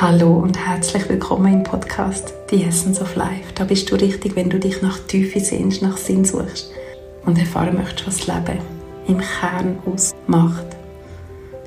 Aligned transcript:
Hallo 0.00 0.32
und 0.36 0.56
herzlich 0.56 1.08
willkommen 1.08 1.52
im 1.52 1.62
Podcast 1.64 2.32
The 2.50 2.62
Essence 2.62 3.00
of 3.00 3.16
Life. 3.16 3.52
Da 3.56 3.64
bist 3.64 3.90
du 3.90 3.96
richtig, 3.96 4.36
wenn 4.36 4.48
du 4.48 4.60
dich 4.60 4.80
nach 4.80 4.96
Tiefe 5.00 5.40
sehnst, 5.40 5.82
nach 5.82 5.96
Sinn 5.96 6.24
suchst 6.24 6.70
und 7.26 7.36
erfahren 7.36 7.76
möchtest, 7.76 8.06
was 8.06 8.18
das 8.18 8.26
Leben 8.28 8.60
im 9.08 9.18
Kern 9.18 9.76
ausmacht. 9.84 10.66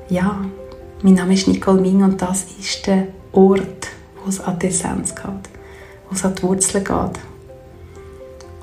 Ja, 0.08 0.42
mein 1.02 1.12
Name 1.12 1.34
ist 1.34 1.46
Nicole 1.46 1.82
Ming 1.82 2.02
und 2.02 2.22
das 2.22 2.46
ist 2.58 2.86
der 2.86 3.08
Ort, 3.32 3.88
wo 4.24 4.30
es 4.30 4.40
an 4.40 4.58
die 4.58 4.68
Essenz 4.68 5.14
geht, 5.14 5.26
wo 6.08 6.14
es 6.14 6.24
an 6.24 6.34
die 6.34 6.42
Wurzeln 6.42 6.84
geht. 6.84 7.20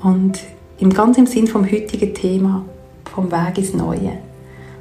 Und 0.02 0.40
im 0.78 0.92
ganz 0.92 1.16
im 1.16 1.26
Sinn 1.26 1.46
vom 1.46 1.64
heutigen 1.64 2.12
Thema, 2.12 2.64
vom 3.14 3.30
Weg 3.30 3.58
ins 3.58 3.72
Neue 3.72 4.18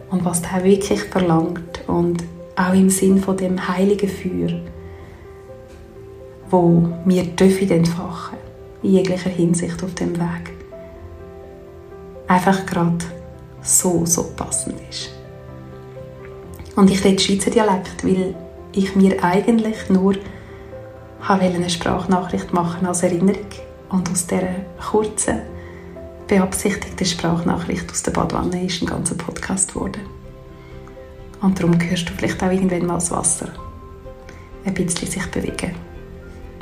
und 0.09 0.25
was 0.25 0.41
der 0.41 0.63
wirklich 0.63 1.03
verlangt 1.03 1.87
und 1.87 2.23
auch 2.55 2.73
im 2.73 2.89
Sinn 2.89 3.19
von 3.19 3.37
dem 3.37 3.67
heiligen 3.67 4.09
Feuer, 4.09 4.59
wo 6.49 6.89
wir 7.05 7.23
dürfen 7.23 7.69
entfachen 7.69 8.37
in 8.81 8.93
jeglicher 8.93 9.29
Hinsicht 9.29 9.83
auf 9.83 9.93
dem 9.95 10.17
Weg. 10.17 10.53
Einfach 12.27 12.65
gerade 12.65 13.05
so, 13.61 14.05
so 14.05 14.23
passend 14.35 14.75
ist. 14.89 15.11
Und 16.75 16.89
ich 16.89 17.03
rede 17.03 17.19
Schweizer 17.19 17.51
Dialekt, 17.51 18.03
weil 18.03 18.35
ich 18.71 18.95
mir 18.95 19.23
eigentlich 19.23 19.89
nur 19.89 20.15
eine 21.27 21.69
Sprachnachricht 21.69 22.53
machen 22.53 22.87
als 22.87 23.03
Erinnerung 23.03 23.45
und 23.89 24.09
aus 24.09 24.25
dieser 24.25 24.47
kurzen, 24.89 25.41
beabsichtigten 26.27 27.05
Sprachnachricht 27.05 27.91
aus 27.91 28.03
der 28.03 28.11
Badwanne 28.11 28.65
ist 28.65 28.81
ein 28.81 28.85
ganzer 28.85 29.15
Podcast 29.15 29.73
geworden. 29.73 30.01
Und 31.41 31.59
darum 31.59 31.79
hörst 31.79 32.09
du 32.09 32.13
vielleicht 32.13 32.41
auch 32.43 32.51
irgendwann 32.51 32.85
mal 32.85 32.95
das 32.95 33.11
Wasser 33.11 33.49
ein 34.65 34.73
bisschen 34.73 35.09
sich 35.09 35.25
bewegen. 35.27 35.88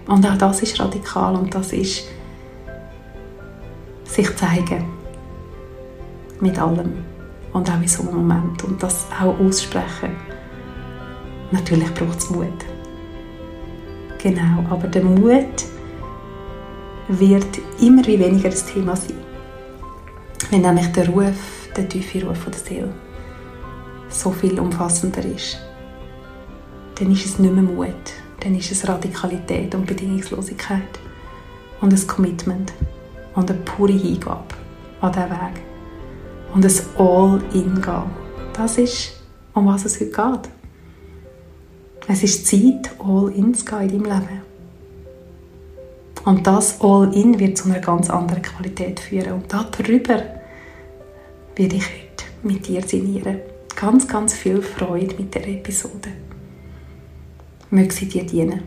Und 0.08 0.26
auch 0.26 0.38
das 0.38 0.62
ist 0.62 0.80
radikal 0.80 1.36
und 1.36 1.54
das 1.54 1.74
ist 1.74 2.06
sich 4.06 4.36
zeigen. 4.36 4.86
Mit 6.40 6.58
allem. 6.60 6.94
Und 7.54 7.70
auch 7.70 7.82
in 7.82 7.88
so 7.88 8.04
einem 8.04 8.16
Moment. 8.28 8.64
Und 8.64 8.82
das 8.82 9.06
auch 9.12 9.38
aussprechen. 9.40 10.16
Natürlich 11.52 11.94
braucht 11.94 12.20
es 12.20 12.30
Mut. 12.30 12.66
Genau, 14.22 14.64
aber 14.70 14.88
der 14.88 15.04
Mut 15.04 15.66
wird 17.08 17.60
immer 17.80 18.06
wie 18.06 18.20
weniger 18.20 18.50
das 18.50 18.66
Thema 18.66 18.96
sein. 18.96 19.18
Wenn 20.50 20.62
nämlich 20.62 20.88
der 20.88 21.08
Ruf, 21.10 21.70
der 21.76 21.88
tiefe 21.88 22.26
Ruf 22.26 22.46
der 22.46 22.54
Seele 22.54 22.94
so 24.10 24.32
viel 24.32 24.60
umfassender 24.60 25.24
ist, 25.26 25.58
dann 26.96 27.12
ist 27.12 27.26
es 27.26 27.40
nicht 27.40 27.54
mehr 27.54 27.64
Mut, 27.64 28.14
dann 28.40 28.56
ist 28.56 28.72
es 28.72 28.88
Radikalität 28.88 29.74
und 29.76 29.86
Bedingungslosigkeit 29.86 31.00
und 31.82 31.94
ein 31.94 32.08
Commitment 32.08 32.74
und 33.36 33.50
eine 33.50 33.60
pure 33.62 33.94
Hingabe 33.94 34.56
an 35.02 35.12
diesen 35.12 35.30
Weg 35.30 35.62
und 36.54 36.66
ein 36.66 36.72
All-In-Gehen. 36.98 38.04
Das 38.54 38.78
ist, 38.78 39.22
um 39.54 39.68
was 39.68 39.86
es 39.86 40.00
heute 40.00 40.12
geht. 40.12 40.50
Es 42.08 42.24
ist 42.24 42.48
Zeit, 42.48 42.92
All-In 43.00 43.54
zu 43.54 43.66
gehen 43.66 43.90
in 43.90 44.04
deinem 44.04 44.22
Leben. 44.22 44.42
Und 46.26 46.48
das 46.48 46.82
All-In 46.82 47.40
wird 47.40 47.58
zu 47.58 47.70
einer 47.70 47.80
ganz 47.80 48.10
anderen 48.10 48.42
Qualität 48.42 49.00
führen. 49.00 49.34
Und 49.34 49.54
darüber 49.54 50.24
werde 51.56 51.76
ich 51.76 51.86
heute 51.86 52.26
mit 52.44 52.68
dir 52.68 52.82
sinnieren. 52.82 53.40
Ganz, 53.76 54.08
ganz 54.08 54.34
viel 54.34 54.62
Freude 54.62 55.16
mit 55.18 55.36
der 55.36 55.48
Episode 55.48 56.10
möge 57.70 57.94
sie 57.94 58.08
dir 58.08 58.26
dienen. 58.26 58.64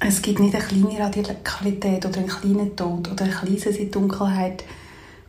Es 0.00 0.20
gibt 0.20 0.40
nicht 0.40 0.54
eine 0.54 0.64
kleine 0.64 0.98
Radikalität 0.98 2.04
oder 2.04 2.18
einen 2.18 2.28
kleinen 2.28 2.76
Tod 2.76 3.10
oder 3.10 3.24
ein 3.24 3.30
kleines 3.30 3.66
in 3.76 3.90
Dunkelheit 3.90 4.64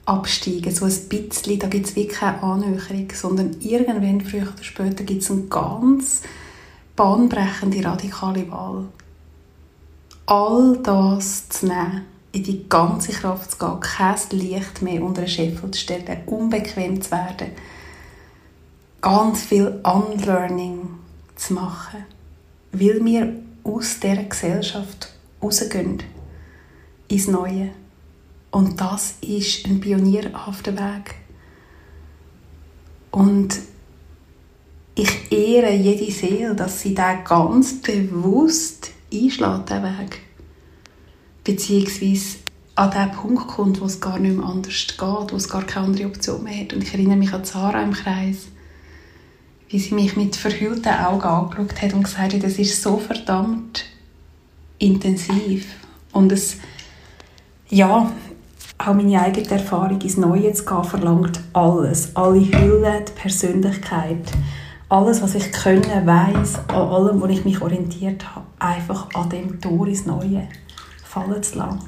absteigen, 0.05 0.73
so 0.73 0.85
ein 0.85 1.09
bisschen, 1.09 1.59
da 1.59 1.67
gibt 1.67 1.85
es 1.85 1.95
wirklich 1.95 2.17
keine 2.17 2.41
Annäherung, 2.41 3.07
sondern 3.13 3.55
irgendwann, 3.61 4.21
früher 4.21 4.51
oder 4.51 4.63
später, 4.63 5.03
gibt 5.03 5.21
es 5.21 5.31
eine 5.31 5.43
ganz 5.43 6.23
bahnbrechende, 6.95 7.85
radikale 7.85 8.49
Wahl. 8.51 8.85
All 10.25 10.77
das 10.83 11.49
zu 11.49 11.67
nehmen, 11.67 12.01
in 12.31 12.43
die 12.43 12.67
ganze 12.67 13.11
Kraft 13.11 13.51
zu 13.51 13.57
gehen, 13.59 13.79
kein 13.79 14.17
Licht 14.31 14.81
mehr 14.81 15.03
unter 15.03 15.21
den 15.21 15.27
Scheffel 15.27 15.71
zu 15.71 15.79
stellen, 15.79 16.23
unbequem 16.25 17.01
zu 17.01 17.11
werden, 17.11 17.51
ganz 19.03 19.43
viel 19.43 19.81
Unlearning 19.83 20.79
zu 21.35 21.53
machen, 21.53 22.05
weil 22.71 23.03
wir 23.03 23.33
aus 23.65 23.99
dieser 23.99 24.23
Gesellschaft 24.23 25.09
rausgehen 25.41 26.01
ins 27.09 27.27
Neue. 27.27 27.71
Und 28.49 28.79
das 28.79 29.15
ist 29.19 29.65
ein 29.65 29.81
pionierhafter 29.81 30.73
Weg. 30.73 31.15
Und 33.11 33.59
ich 34.95 35.31
ehre 35.31 35.73
jede 35.73 36.11
Seele, 36.11 36.55
dass 36.55 36.81
sie 36.81 36.95
da 36.95 37.15
ganz 37.15 37.81
bewusst 37.81 38.91
einschlägt, 39.13 39.69
den 39.69 39.83
Weg. 39.83 40.21
Beziehungsweise 41.43 42.37
an 42.75 42.91
den 42.91 43.11
Punkt 43.11 43.47
kommt, 43.47 43.81
wo 43.81 43.85
es 43.85 43.99
gar 43.99 44.17
nicht 44.17 44.37
mehr 44.37 44.45
anders 44.45 44.87
geht, 44.87 44.99
wo 45.31 45.35
es 45.35 45.49
gar 45.49 45.63
keine 45.63 45.87
andere 45.87 46.07
Option 46.07 46.43
mehr 46.43 46.61
hat. 46.61 46.71
Und 46.71 46.83
ich 46.83 46.93
erinnere 46.93 47.17
mich 47.17 47.33
an 47.33 47.43
Sarah 47.43 47.83
im 47.83 47.91
Kreis 47.91 48.47
wie 49.73 49.79
sie 49.79 49.95
mich 49.95 50.15
mit 50.15 50.35
verhüllten 50.35 50.93
Augen 50.93 51.23
angeschaut 51.23 51.81
hat 51.81 51.93
und 51.93 52.03
gesagt 52.03 52.33
hat, 52.35 52.43
das 52.43 52.59
ist 52.59 52.79
so 52.79 52.97
verdammt 52.97 53.85
intensiv. 54.77 55.65
Und 56.11 56.31
es, 56.31 56.57
ja, 57.69 58.11
auch 58.77 58.93
meine 58.93 59.19
eigene 59.19 59.49
Erfahrung 59.49 59.99
ins 59.99 60.17
Neue 60.17 60.53
zu 60.53 60.63
gehen, 60.63 60.83
verlangt 60.83 61.39
alles. 61.53 62.15
Alle 62.15 62.41
Hüllen, 62.41 63.03
die 63.03 63.11
Persönlichkeit, 63.13 64.31
alles, 64.89 65.23
was 65.23 65.33
ich 65.33 65.51
können, 65.51 66.05
weiß, 66.05 66.59
an 66.67 66.75
allem, 66.75 67.19
wo 67.19 67.25
ich 67.25 67.43
mich 67.43 67.59
orientiert 67.59 68.35
habe, 68.35 68.45
einfach 68.59 69.09
an 69.15 69.31
dem 69.31 69.59
Tor 69.59 69.87
ins 69.87 70.05
Neue 70.05 70.49
fallen 71.03 71.41
zu 71.41 71.57
lassen. 71.57 71.79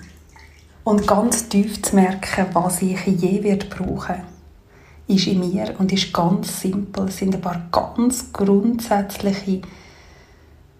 Und 0.84 1.06
ganz 1.06 1.50
tief 1.50 1.84
zu 1.84 1.96
merken, 1.96 2.47
was 2.53 2.81
ich 2.81 3.06
je 3.06 3.44
wird 3.44 3.69
brauchen 3.69 4.34
ist 5.08 5.28
in 5.28 5.40
mir 5.40 5.76
und 5.78 5.92
ist 5.92 6.12
ganz 6.12 6.62
simpel. 6.62 7.08
Es 7.08 7.18
sind 7.18 7.36
ein 7.36 7.42
paar 7.42 7.68
ganz 7.72 8.32
grundsätzliche 8.34 9.62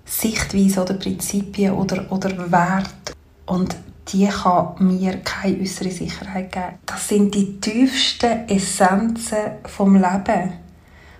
Sichtweisen 0.04 0.80
oder 0.80 0.96
Prinzipien 0.96 1.74
oder, 1.74 2.12
oder 2.12 2.52
Werte. 2.52 3.14
Und 3.46 3.76
die 4.08 4.28
kann 4.28 4.76
mir 4.80 5.18
keine 5.18 5.62
äußere 5.62 5.92
Sicherheit 5.92 6.52
geben. 6.52 6.80
Das 6.86 7.08
sind 7.08 7.34
die 7.34 7.60
tiefsten 7.60 8.48
Essenzen 8.48 9.38
vom 9.66 9.96
Leben. 9.96 10.54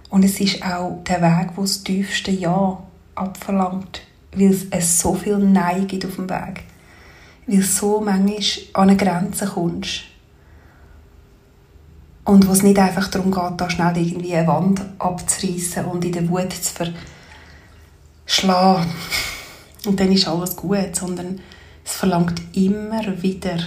Und 0.10 0.24
es 0.24 0.40
ist 0.40 0.64
auch 0.64 1.04
der 1.04 1.22
Weg, 1.22 1.50
wo 1.56 1.62
das 1.62 1.84
tiefste 1.84 2.32
Ja 2.32 2.82
abverlangt, 3.16 4.02
weil 4.36 4.56
es 4.70 5.00
so 5.00 5.14
viel 5.14 5.38
Nein 5.38 5.88
gibt 5.88 6.06
auf 6.06 6.16
dem 6.16 6.30
Weg, 6.30 6.64
weil 7.48 7.62
so 7.62 8.02
manchmal 8.02 8.40
an 8.74 8.90
eine 8.90 8.98
Grenze 8.98 9.48
kommst 9.48 10.04
und 12.26 12.48
wo 12.48 12.52
es 12.52 12.64
nicht 12.64 12.80
einfach 12.80 13.08
darum 13.08 13.32
geht, 13.32 13.62
da 13.62 13.70
schnell 13.70 13.98
irgendwie 13.98 14.36
eine 14.36 14.48
Wand 14.48 14.82
abzureißen 15.00 15.86
und 15.86 16.04
in 16.04 16.12
der 16.12 16.28
Wut 16.28 16.52
zu 16.54 16.74
verschlagen. 18.26 18.90
Und 19.86 20.00
dann 20.00 20.12
ist 20.12 20.28
alles 20.28 20.56
gut, 20.56 20.96
sondern 20.96 21.40
es 21.86 21.94
verlangt 21.94 22.42
immer 22.54 23.22
wieder 23.22 23.60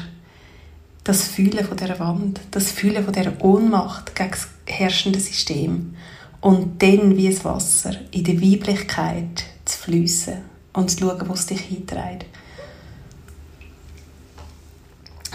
das 1.05 1.23
Fühlen 1.23 1.65
von 1.65 1.77
der 1.77 1.99
Wand, 2.01 2.41
das 2.51 2.73
Fühlen 2.73 3.05
von 3.05 3.15
der 3.15 3.43
Ohnmacht 3.43 4.15
gegen 4.15 4.31
das 4.33 4.49
herrschende 4.67 5.21
System 5.21 5.95
und 6.41 6.83
dann 6.83 7.17
wie 7.17 7.31
das 7.31 7.45
Wasser 7.45 7.93
in 8.11 8.25
der 8.25 8.43
Weiblichkeit 8.43 9.45
zu 9.65 9.79
fließen 9.79 10.39
und 10.73 10.91
zu 10.91 10.99
schauen, 10.99 11.29
wo 11.29 11.33
es 11.33 11.47
dich 11.47 11.61
hintreibt. 11.61 12.27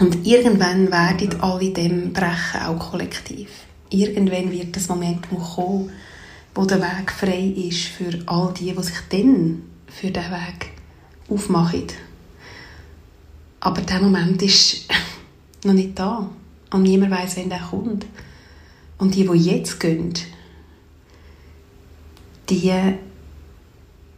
Und 0.00 0.26
irgendwann 0.26 0.90
werden 0.90 1.40
alle 1.40 1.70
dem 1.70 2.12
brechen, 2.12 2.62
auch 2.66 2.90
kollektiv. 2.90 3.48
Irgendwann 3.90 4.50
wird 4.50 4.74
das 4.74 4.88
Moment 4.88 5.28
kommen, 5.30 5.90
wo 6.54 6.64
der 6.64 6.80
Weg 6.80 7.12
frei 7.12 7.52
ist 7.68 7.84
für 7.84 8.18
all 8.26 8.52
die, 8.54 8.72
die 8.72 8.82
sich 8.82 8.96
dann 9.10 9.62
für 9.86 10.10
diesen 10.10 10.32
Weg 10.32 10.70
aufmachen. 11.28 11.86
Aber 13.60 13.80
der 13.82 14.00
Moment 14.00 14.42
ist 14.42 14.88
noch 15.64 15.72
nicht 15.72 15.98
da. 15.98 16.28
Und 16.72 16.82
niemand 16.82 17.12
weiß, 17.12 17.36
wann 17.36 17.50
der 17.50 17.60
kommt. 17.60 18.06
Und 18.98 19.14
die, 19.14 19.26
die 19.26 19.32
jetzt 19.32 19.78
gehen, 19.78 20.12
die 22.50 22.72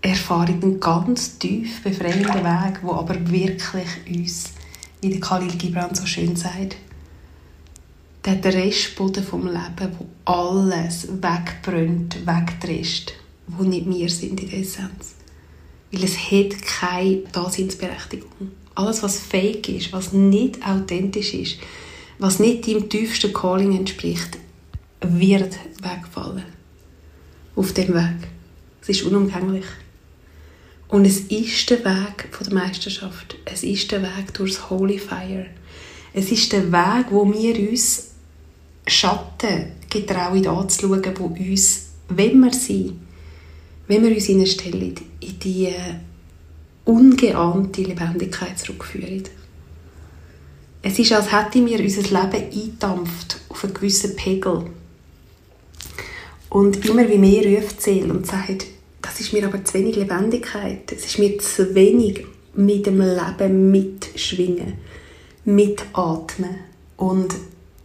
erfahren 0.01 0.63
einen 0.63 0.81
ganz 0.81 1.39
tief 1.39 1.83
befreienden 1.83 2.45
Weg, 2.45 2.79
wo 2.83 2.93
aber 2.95 3.15
wirklich 3.31 3.89
uns 4.09 4.56
wie 5.07 5.11
der 5.11 5.21
Khalil 5.21 5.53
Gibran 5.53 5.95
so 5.95 6.05
schön 6.05 6.35
sagt, 6.35 6.77
der 8.25 8.43
Restboden 8.43 9.23
vom 9.23 9.47
Leben, 9.47 9.93
wo 9.99 10.07
alles 10.25 11.07
wegbrennt, 11.23 12.27
wegdrescht 12.27 13.13
die 13.47 13.69
nicht 13.69 13.89
wir 13.89 14.09
sind 14.09 14.41
in 14.41 14.49
der 14.49 14.59
Essenz. 14.59 15.15
Weil 15.93 16.03
es 16.03 16.17
hat 16.17 16.61
keine 16.63 17.23
Daseinsberechtigung. 17.31 18.51
Alles, 18.75 19.05
was 19.05 19.21
fake 19.21 19.69
ist, 19.69 19.93
was 19.93 20.13
nicht 20.13 20.67
authentisch 20.67 21.33
ist, 21.35 21.59
was 22.19 22.41
nicht 22.41 22.67
deinem 22.67 22.89
tiefsten 22.89 23.33
Calling 23.33 23.77
entspricht, 23.77 24.39
wird 25.01 25.57
wegfallen. 25.81 26.43
Auf 27.55 27.73
dem 27.73 27.95
Weg. 27.95 28.29
Es 28.83 28.89
ist 28.89 29.05
unumgänglich. 29.05 29.67
Und 30.89 31.05
es 31.05 31.21
ist 31.21 31.69
der 31.71 31.85
Weg 31.85 32.29
von 32.31 32.47
der 32.47 32.55
Meisterschaft. 32.55 33.37
Es 33.45 33.63
ist 33.63 33.91
der 33.91 34.03
Weg 34.03 34.33
durchs 34.35 34.71
Holy 34.71 34.99
Fire. 34.99 35.47
Es 36.13 36.31
ist 36.31 36.53
der 36.53 36.71
Weg, 36.71 37.07
wo 37.11 37.31
wir 37.33 37.71
uns 37.71 38.13
Schatten 38.87 39.73
getrauen 39.91 40.47
anzuschauen, 40.47 41.03
wo 41.19 41.27
uns, 41.27 41.89
wenn 42.09 42.39
wir 42.39 42.53
sind, 42.53 43.01
wenn 43.89 44.03
wir 44.05 44.15
uns 44.15 44.27
hineinstellen, 44.27 44.95
in 45.21 45.39
die 45.41 45.75
ungeahnte 46.85 47.83
Lebendigkeit 47.83 48.59
zurückführen. 48.59 49.25
Es 50.83 50.99
ist, 51.01 51.13
als 51.13 51.33
hätten 51.33 51.67
wir 51.67 51.81
unser 51.81 52.03
Leben 52.03 52.45
eingedampft 52.45 53.41
auf 53.49 53.65
einen 53.65 53.75
gewissen 53.75 54.15
Pegel. 54.15 54.71
Und 56.49 56.85
immer 56.87 57.09
wie 57.09 57.19
mehr 57.19 57.59
ruft 57.61 57.83
sie 57.83 58.03
und 58.03 58.25
sagt, 58.25 58.67
das 59.07 59.21
ist 59.21 59.33
mir 59.33 59.47
aber 59.47 59.65
zu 59.65 59.75
wenig 59.75 59.97
Lebendigkeit. 59.97 60.91
Es 60.91 61.07
ist 61.07 61.19
mir 61.19 61.39
zu 61.39 61.75
wenig 61.75 62.27
mit 62.55 62.87
dem 62.87 63.01
Leben 63.01 63.71
mitschwingen, 63.71 64.75
mitatmen. 65.45 66.57
Und 66.97 67.35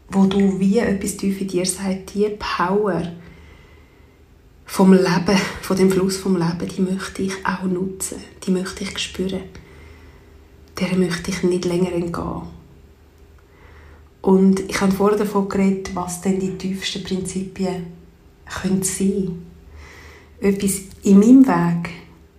wo 0.10 0.26
du 0.26 0.60
wie 0.60 0.80
etwas 0.80 1.18
tief 1.18 1.40
in 1.40 1.48
dir 1.48 1.66
sagst, 1.66 2.16
die 2.16 2.28
Power 2.40 3.04
vom 4.66 4.94
Leben, 4.94 5.38
von 5.62 5.78
dem 5.78 5.92
Fluss 5.92 6.18
vom 6.18 6.38
Leben, 6.38 6.68
die 6.76 6.82
möchte 6.82 7.22
ich 7.22 7.46
auch 7.46 7.64
nutzen. 7.64 8.18
Die 8.44 8.52
möchte 8.52 8.84
ich 8.84 8.98
spüren. 8.98 9.44
Der 10.80 10.98
möchte 10.98 11.30
ich 11.30 11.44
nicht 11.44 11.66
länger 11.66 11.92
entgehen. 11.92 12.42
Und 14.22 14.60
ich 14.70 14.82
habe 14.82 14.92
vorher 14.92 15.20
davon 15.20 15.50
geredet, 15.50 15.92
was 15.94 16.22
denn 16.22 16.40
die 16.40 16.58
tiefsten 16.58 17.04
Prinzipien 17.04 17.88
können 18.46 18.82
sein 18.82 19.51
Etwas 20.42 20.82
in 21.04 21.20
meinem 21.20 21.46
Weg, 21.46 21.92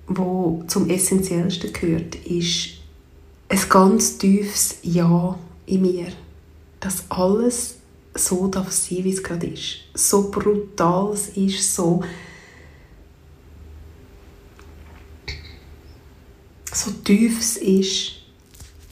wo 0.08 0.64
zum 0.66 0.90
Essentiellsten 0.90 1.72
gehört, 1.72 2.16
ist 2.16 2.70
ein 3.48 3.60
ganz 3.68 4.18
tiefes 4.18 4.78
Ja 4.82 5.38
in 5.66 5.82
mir. 5.82 6.08
Dass 6.80 7.04
alles 7.10 7.76
so 8.12 8.48
darf 8.48 8.72
sein, 8.72 9.04
wie 9.04 9.12
es 9.12 9.22
gerade 9.22 9.46
ist. 9.46 9.76
So 9.94 10.30
brutal 10.32 11.12
es 11.12 11.28
ist, 11.28 11.74
so 11.74 12.02
so 16.74 16.90
tief 16.90 17.38
es 17.38 17.56
ist, 17.56 18.12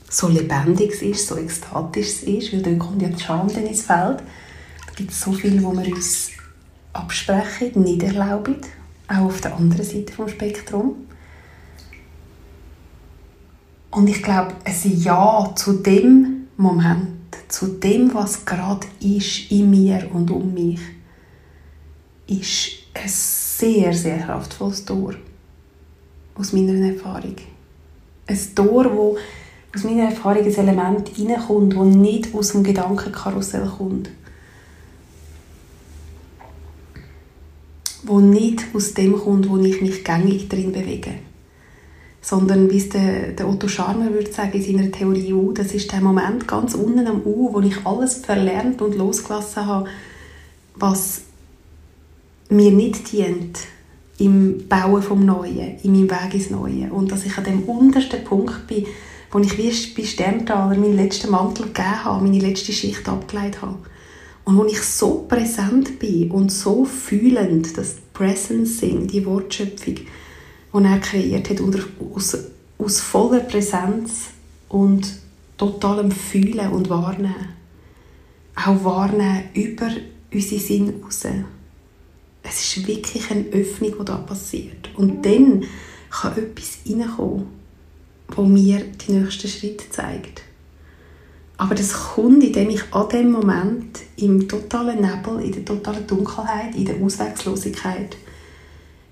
so 0.09 0.29
lebendig 0.29 0.93
es 0.93 1.03
ist, 1.03 1.27
so 1.27 1.37
ekstatisch 1.37 2.06
es 2.06 2.23
ist, 2.23 2.53
weil 2.53 2.63
dann 2.63 2.79
kommt 2.79 3.03
ja 3.03 3.09
die 3.09 3.21
Scham 3.21 3.49
ins 3.49 3.83
Feld. 3.83 4.19
Da 4.87 4.93
gibt 4.95 5.11
es 5.11 5.21
so 5.21 5.33
viel, 5.33 5.61
wo 5.65 5.73
wir 5.73 5.93
uns 5.93 6.31
absprechen, 6.93 7.83
nicht 7.83 8.03
erlauben, 8.05 8.56
auch 9.11 9.27
auf 9.27 9.41
der 9.41 9.57
anderen 9.57 9.85
Seite 9.85 10.12
vom 10.12 10.29
Spektrum. 10.29 11.07
Und 13.91 14.09
ich 14.09 14.23
glaube, 14.23 14.55
ein 14.65 15.01
Ja 15.01 15.53
zu 15.57 15.73
dem 15.75 16.47
Moment, 16.57 17.37
zu 17.49 17.67
dem, 17.67 18.15
was 18.15 18.45
gerade 18.45 18.87
ist 19.01 19.51
in 19.51 19.71
mir 19.71 20.09
und 20.12 20.31
um 20.31 20.55
mich, 20.55 20.81
ist 22.29 22.71
ein 22.95 23.09
sehr, 23.09 23.93
sehr 23.93 24.19
kraftvolles 24.19 24.85
Tor 24.85 25.15
aus 26.37 26.53
meiner 26.53 26.75
Erfahrung. 26.87 27.37
Ein 28.27 28.39
Tor, 28.55 28.95
wo 28.95 29.19
aus 29.75 29.83
meiner 29.85 30.05
Erfahrung 30.05 30.45
ein 30.45 30.55
Element 30.55 31.11
reinkommt, 31.19 31.75
das 31.75 31.97
nicht 31.97 32.35
aus 32.35 32.53
dem 32.53 32.63
Gedankenkarussell 32.63 33.67
kommt. 33.77 34.11
Wo 38.02 38.20
nicht 38.20 38.64
aus 38.75 38.94
dem 38.94 39.19
kommt, 39.19 39.49
wo 39.49 39.56
ich 39.58 39.81
mich 39.81 40.05
gängig 40.05 40.49
drin 40.49 40.73
bewege. 40.73 41.14
Sondern, 42.23 42.70
wie 42.70 42.79
es 42.79 42.88
der, 42.91 43.32
der 43.32 43.49
Otto 43.49 43.69
Scharmer 43.69 44.12
würde 44.12 44.32
sagen 44.32 44.52
in 44.52 44.62
seiner 44.62 44.91
Theorie 44.91 45.32
U, 45.32 45.52
das 45.52 45.73
ist 45.73 45.91
der 45.91 46.00
Moment 46.00 46.47
ganz 46.47 46.75
unten 46.75 47.06
am 47.06 47.23
U, 47.25 47.52
wo 47.52 47.61
ich 47.61 47.87
alles 47.87 48.17
verlernt 48.17 48.82
und 48.82 48.97
losgelassen 48.97 49.67
habe, 49.67 49.88
was 50.76 51.23
mir 52.50 52.73
nicht 52.73 53.12
dient 53.12 53.58
im 54.19 54.69
Bauen 54.69 55.03
vom 55.03 55.25
Neuen, 55.25 55.79
in 55.82 55.93
meinem 55.93 56.11
Weg 56.11 56.35
ins 56.35 56.50
Neue. 56.50 56.93
Und 56.93 57.11
dass 57.11 57.25
ich 57.25 57.37
an 57.38 57.44
dem 57.44 57.62
untersten 57.62 58.23
Punkt 58.23 58.67
bin, 58.67 58.87
wo 59.31 59.38
ich 59.38 59.56
wie 59.56 59.73
bei 59.96 60.06
Sterntaler 60.06 60.76
meinen 60.76 60.96
letzten 60.96 61.31
Mantel 61.31 61.67
gegeben 61.67 62.05
habe, 62.05 62.25
meine 62.25 62.41
letzte 62.41 62.73
Schicht 62.73 63.08
abgelegt 63.08 63.62
habe. 63.62 63.79
Und 64.50 64.56
wo 64.56 64.64
ich 64.64 64.82
so 64.82 65.26
präsent 65.29 66.00
bin 66.00 66.29
und 66.32 66.50
so 66.50 66.85
fühlend, 66.85 67.79
das 67.79 67.99
Presencing, 68.12 69.06
die 69.06 69.25
Wortschöpfung, 69.25 69.94
die 69.94 70.85
er 70.85 70.99
kreiert 70.99 71.50
hat, 71.50 71.61
aus, 72.12 72.37
aus 72.76 73.00
voller 73.00 73.38
Präsenz 73.38 74.31
und 74.69 75.06
totalem 75.56 76.11
Fühlen 76.11 76.73
und 76.73 76.91
Wahrnehmen. 76.91 77.50
Auch 78.56 78.85
Wahrnehmen 78.85 79.44
über 79.55 79.88
unsere 80.35 80.61
Sinn 80.61 80.94
raus. 81.00 81.23
Es 82.43 82.76
ist 82.76 82.88
wirklich 82.88 83.31
eine 83.31 83.44
Öffnung, 83.53 83.94
die 84.00 84.05
da 84.05 84.17
passiert. 84.17 84.91
Und 84.96 85.25
dann 85.25 85.64
kann 86.11 86.37
etwas 86.37 86.79
reinkommen 86.88 87.46
wo 88.35 88.43
mir 88.43 88.81
die 88.81 89.12
nächsten 89.12 89.46
Schritte 89.46 89.88
zeigt. 89.91 90.43
Aber 91.61 91.75
das 91.75 91.93
kommt, 91.93 92.43
indem 92.43 92.71
ich 92.71 92.81
an 92.91 93.11
dem 93.11 93.33
Moment 93.33 94.01
im 94.17 94.49
totalen 94.49 95.03
Nebel, 95.03 95.45
in 95.45 95.53
der 95.53 95.62
totalen 95.62 96.07
Dunkelheit, 96.07 96.75
in 96.75 96.87
der 96.87 96.97
Ausweglosigkeit 97.03 98.17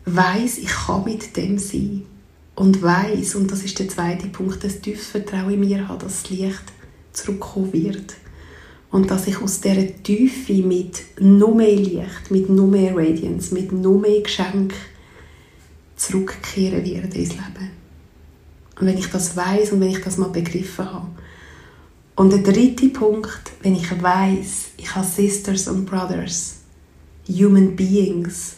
weiß, 0.06 0.56
ich 0.56 0.70
kann 0.70 1.04
mit 1.04 1.36
dem 1.36 1.58
sein 1.58 2.06
und 2.54 2.80
weiß 2.80 3.34
und 3.34 3.52
das 3.52 3.64
ist 3.64 3.78
der 3.78 3.90
zweite 3.90 4.28
Punkt, 4.28 4.64
das 4.64 4.80
tiefes 4.80 5.08
Vertrauen 5.08 5.52
in 5.52 5.60
mir 5.60 5.86
habe, 5.88 6.02
dass 6.02 6.22
das 6.22 6.30
Licht 6.30 6.62
zurückkommen 7.12 7.70
wird 7.74 8.14
und 8.90 9.10
dass 9.10 9.26
ich 9.26 9.42
aus 9.42 9.60
dieser 9.60 10.02
Tiefe 10.02 10.54
mit 10.54 11.02
noch 11.20 11.54
mehr 11.54 11.76
Licht, 11.76 12.30
mit 12.30 12.48
noch 12.48 12.66
mehr 12.66 12.96
Radiance, 12.96 13.52
mit 13.52 13.72
noch 13.72 13.98
mehr 14.00 14.22
Geschenk 14.22 14.72
zurückkehren 15.96 16.82
werde 16.82 17.18
ins 17.18 17.32
Leben. 17.32 17.72
Und 18.80 18.86
wenn 18.86 18.96
ich 18.96 19.10
das 19.10 19.36
weiß 19.36 19.72
und 19.72 19.80
wenn 19.80 19.90
ich 19.90 20.00
das 20.00 20.16
mal 20.16 20.30
begriffen 20.30 20.90
habe. 20.90 21.08
Und 22.18 22.32
der 22.32 22.40
dritte 22.40 22.88
Punkt, 22.88 23.52
wenn 23.62 23.76
ich 23.76 24.02
weiß, 24.02 24.70
ich 24.76 24.92
habe 24.92 25.06
Sisters 25.06 25.68
und 25.68 25.86
Brothers, 25.86 26.56
Human 27.28 27.76
Beings, 27.76 28.56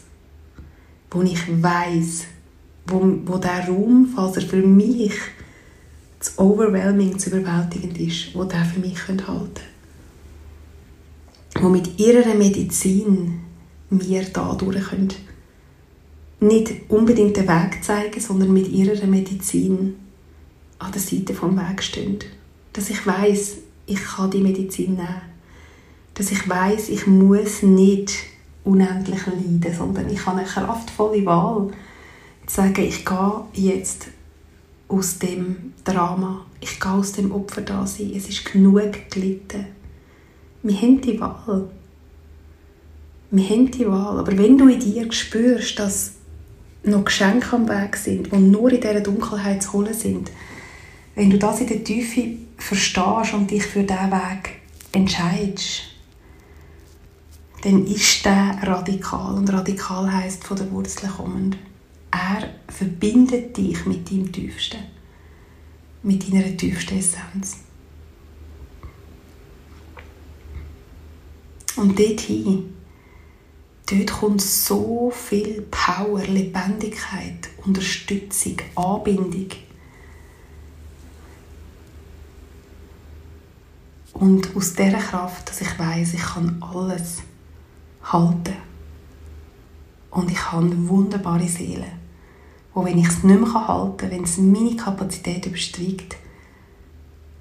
wo 1.11 1.21
ich 1.21 1.47
weiß, 1.63 2.25
wo, 2.87 3.19
wo 3.27 3.37
der 3.37 3.69
Raum, 3.69 4.11
falls 4.15 4.39
er 4.39 4.45
für 4.45 4.63
mich 4.63 5.13
zu 6.21 6.39
overwhelming, 6.39 7.19
zu 7.19 7.29
überwältigend 7.29 7.99
ist, 8.01 8.35
wo 8.35 8.45
der 8.45 8.65
für 8.65 8.81
mich 8.81 9.07
halten 9.07 9.27
könnte. 9.27 9.61
Wo 11.61 11.69
mit 11.69 12.01
ihrer 12.01 12.35
Medizin 12.35 13.41
mir 13.91 14.25
da 14.33 14.55
durch 14.55 14.85
können. 14.85 15.13
Nicht 16.41 16.89
unbedingt 16.89 17.37
den 17.37 17.47
Weg 17.47 17.85
zeigen, 17.85 18.21
sondern 18.21 18.55
mit 18.55 18.69
ihrer 18.69 19.07
Medizin 19.07 19.97
an 20.79 20.93
der 20.93 21.03
Seite 21.03 21.35
vom 21.35 21.59
Weg 21.59 21.83
stehen. 21.83 22.21
Dass 22.73 22.91
ich 22.91 23.07
weiß, 23.07 23.57
ich 23.87 24.03
kann 24.03 24.31
die 24.31 24.41
Medizin 24.41 24.95
nehmen. 24.95 25.23
Dass 26.15 26.31
ich 26.31 26.49
weiß, 26.49 26.89
ich 26.91 27.07
muss 27.07 27.63
nicht 27.63 28.13
unendlich 28.65 29.27
leiden, 29.27 29.75
sondern 29.77 30.11
ich 30.11 30.25
habe 30.27 30.39
eine 30.39 30.47
kraftvolle 30.47 31.25
Wahl, 31.25 31.71
zu 32.47 32.57
sagen, 32.57 32.83
ich 32.83 33.05
gehe 33.05 33.45
jetzt 33.55 34.09
aus 34.89 35.19
dem 35.19 35.73
Drama, 35.85 36.45
ich 36.61 36.81
gehe 36.81 36.91
aus 36.91 37.13
dem 37.13 37.33
Opfer 37.33 37.63
da 37.63 37.87
sein, 37.87 38.13
es 38.15 38.29
ist 38.29 38.45
genug 38.45 39.11
gelitten. 39.11 39.67
Wir 40.63 40.77
haben 40.77 41.01
die 41.01 41.19
Wahl. 41.21 41.71
Wir 43.31 43.49
haben 43.49 43.71
die 43.71 43.87
Wahl. 43.87 44.19
Aber 44.19 44.37
wenn 44.37 44.59
du 44.59 44.69
in 44.69 44.81
dir 44.81 45.11
spürst, 45.13 45.79
dass 45.79 46.13
noch 46.83 47.05
Geschenke 47.05 47.55
am 47.55 47.69
Weg 47.69 47.97
sind 47.97 48.33
und 48.33 48.51
nur 48.51 48.73
in 48.73 48.81
dieser 48.81 49.01
Dunkelheit 49.01 49.63
zu 49.63 49.75
holen 49.75 49.95
sind, 49.95 50.31
wenn 51.15 51.31
du 51.31 51.39
das 51.39 51.61
in 51.61 51.69
der 51.69 51.85
Tiefe 51.85 52.37
verstehst 52.61 53.35
und 53.35 53.51
dich 53.51 53.65
für 53.65 53.83
diesen 53.83 54.11
Weg 54.13 54.61
entscheidest, 54.93 55.83
dann 57.63 57.87
ist 57.87 58.25
der 58.25 58.59
radikal. 58.63 59.35
Und 59.35 59.53
radikal 59.53 60.11
heißt 60.13 60.45
von 60.45 60.57
der 60.57 60.71
Wurzel 60.71 61.09
kommend. 61.09 61.57
Er 62.11 62.49
verbindet 62.69 63.57
dich 63.57 63.85
mit 63.87 64.11
deinem 64.11 64.33
Tiefsten, 64.33 64.81
mit 66.03 66.33
deiner 66.33 66.57
tiefsten 66.57 66.99
Essenz. 66.99 67.59
Und 71.77 71.99
dorthin 71.99 72.75
dort 73.91 74.13
kommt 74.13 74.43
so 74.43 75.11
viel 75.11 75.63
Power, 75.71 76.23
Lebendigkeit, 76.23 77.49
Unterstützung, 77.65 78.57
Anbindung. 78.75 79.49
Und 84.21 84.55
aus 84.55 84.75
dieser 84.75 84.99
Kraft, 84.99 85.49
dass 85.49 85.63
ich 85.63 85.79
weiß, 85.79 86.13
ich 86.13 86.21
kann 86.21 86.63
alles 86.63 87.23
halten. 88.03 88.55
Und 90.11 90.31
ich 90.31 90.53
habe 90.53 90.89
wunderbare 90.89 91.49
Seele, 91.49 91.87
wo 92.75 92.85
wenn 92.85 92.99
ich 92.99 93.09
es 93.09 93.25
nicht 93.25 93.41
mehr 93.41 93.67
halten 93.67 93.97
kann, 93.97 94.11
wenn 94.11 94.25
es 94.25 94.37
meine 94.37 94.77
Kapazität 94.77 95.47
übersteigt, 95.47 96.17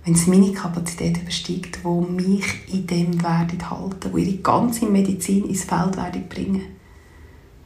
wenn 0.06 0.14
es 0.14 0.26
meine 0.28 0.54
Kapazität 0.54 1.22
übersteigt, 1.22 1.84
wo 1.84 2.00
mich 2.00 2.46
in 2.72 2.88
dem 2.88 3.22
werden 3.22 3.70
halten, 3.70 4.14
wo 4.14 4.18
ihre 4.18 4.38
ganze 4.38 4.86
Medizin 4.86 5.50
ins 5.50 5.66
Feld 5.66 5.98
werden 5.98 6.30
bringen, 6.30 6.62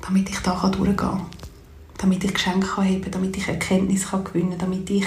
damit 0.01 0.27
ich 0.27 0.39
da 0.39 0.55
durchgehen 0.55 0.98
kann, 0.98 1.22
damit 2.00 2.24
ich 2.24 2.34
Geschenke 2.34 2.65
kann 2.65 2.86
heben, 2.86 3.12
damit 3.12 3.38
ich 3.38 3.48
Erkenntnis 3.48 4.08
kann 4.10 4.24
gewinnen, 4.24 4.58
damit 4.58 4.89
ich 4.89 5.05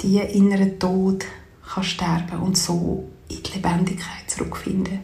die 0.00 0.16
inneren 0.20 0.78
Tod 0.78 1.26
kann 1.68 1.84
sterben 1.84 2.38
und 2.40 2.56
so 2.56 3.04
in 3.28 3.42
die 3.42 3.52
Lebendigkeit 3.52 4.28
zurückfinden. 4.28 5.00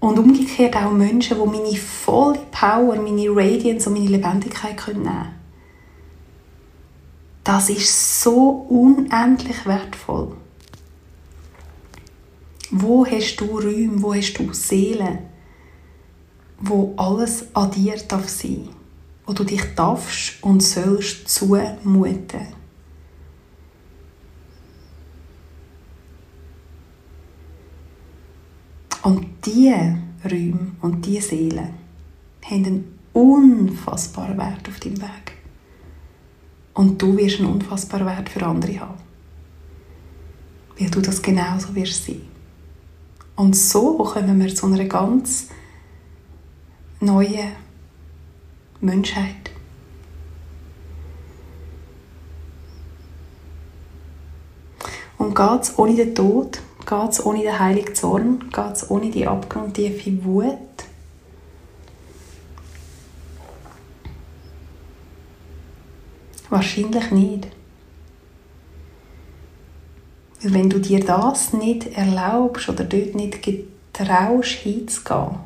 Und 0.00 0.18
umgekehrt 0.18 0.76
auch 0.76 0.90
Menschen, 0.90 1.38
die 1.38 1.46
meine 1.46 1.76
volle 1.76 2.40
Power, 2.50 2.96
meine 2.96 3.28
Radiance 3.30 3.88
und 3.88 3.98
meine 3.98 4.10
Lebendigkeit 4.10 4.76
nehmen 4.86 5.04
können. 5.04 5.28
Das 7.42 7.68
ist 7.68 8.22
so 8.22 8.66
unendlich 8.68 9.66
wertvoll. 9.66 10.36
Wo 12.70 13.06
hast 13.06 13.36
du 13.36 13.44
Räume, 13.58 14.02
wo 14.02 14.14
hast 14.14 14.34
du 14.34 14.52
Seelen, 14.52 15.18
wo 16.58 16.94
alles 16.96 17.54
an 17.54 17.70
dir 17.70 17.96
darf 18.08 18.26
wo 19.26 19.32
du 19.32 19.44
dich 19.44 19.62
darfst 19.74 20.42
und 20.42 20.62
sollst 20.62 21.28
zumuten. 21.28 22.53
Und 29.04 29.26
diese 29.44 29.98
Räume 30.24 30.72
und 30.80 31.04
diese 31.04 31.28
Seelen 31.28 31.74
haben 32.42 32.64
einen 32.64 32.98
unfassbaren 33.12 34.38
Wert 34.38 34.66
auf 34.66 34.80
deinem 34.80 35.00
Weg. 35.02 35.32
Und 36.72 37.00
du 37.00 37.14
wirst 37.14 37.38
einen 37.38 37.52
unfassbaren 37.52 38.06
Wert 38.06 38.30
für 38.30 38.44
andere 38.44 38.80
haben. 38.80 38.98
Weil 40.78 40.90
du 40.90 41.02
das 41.02 41.20
genauso 41.20 41.74
wirst 41.74 42.06
sein. 42.06 42.22
Und 43.36 43.54
so 43.54 43.98
kommen 43.98 44.40
wir 44.40 44.54
zu 44.54 44.66
einer 44.66 44.84
ganz 44.86 45.48
neuen 47.00 47.52
Menschheit. 48.80 49.50
Und 55.18 55.36
geht 55.36 55.60
es 55.60 55.78
ohne 55.78 55.94
den 55.94 56.14
Tod, 56.14 56.58
geht 57.02 57.10
es 57.10 57.24
ohne 57.24 57.42
den 57.42 57.58
heiligen 57.58 57.94
Zorn, 57.94 58.50
geht 58.50 58.72
es 58.72 58.90
ohne 58.90 59.10
die 59.10 59.26
abgrundtiefe 59.26 60.24
Wut, 60.24 60.58
Wahrscheinlich 66.50 67.10
nicht. 67.10 67.48
Weil 70.40 70.54
wenn 70.54 70.70
du 70.70 70.78
dir 70.78 71.00
das 71.04 71.52
nicht 71.52 71.86
erlaubst 71.96 72.68
oder 72.68 72.84
dort 72.84 73.16
nicht 73.16 73.42
getraust 73.42 74.50
hinzugehen, 74.50 75.36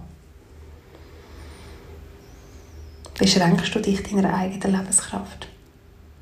beschränkst 3.18 3.74
du 3.74 3.80
dich 3.80 4.02
deiner 4.02 4.34
eigenen 4.34 4.76
Lebenskraft, 4.76 5.48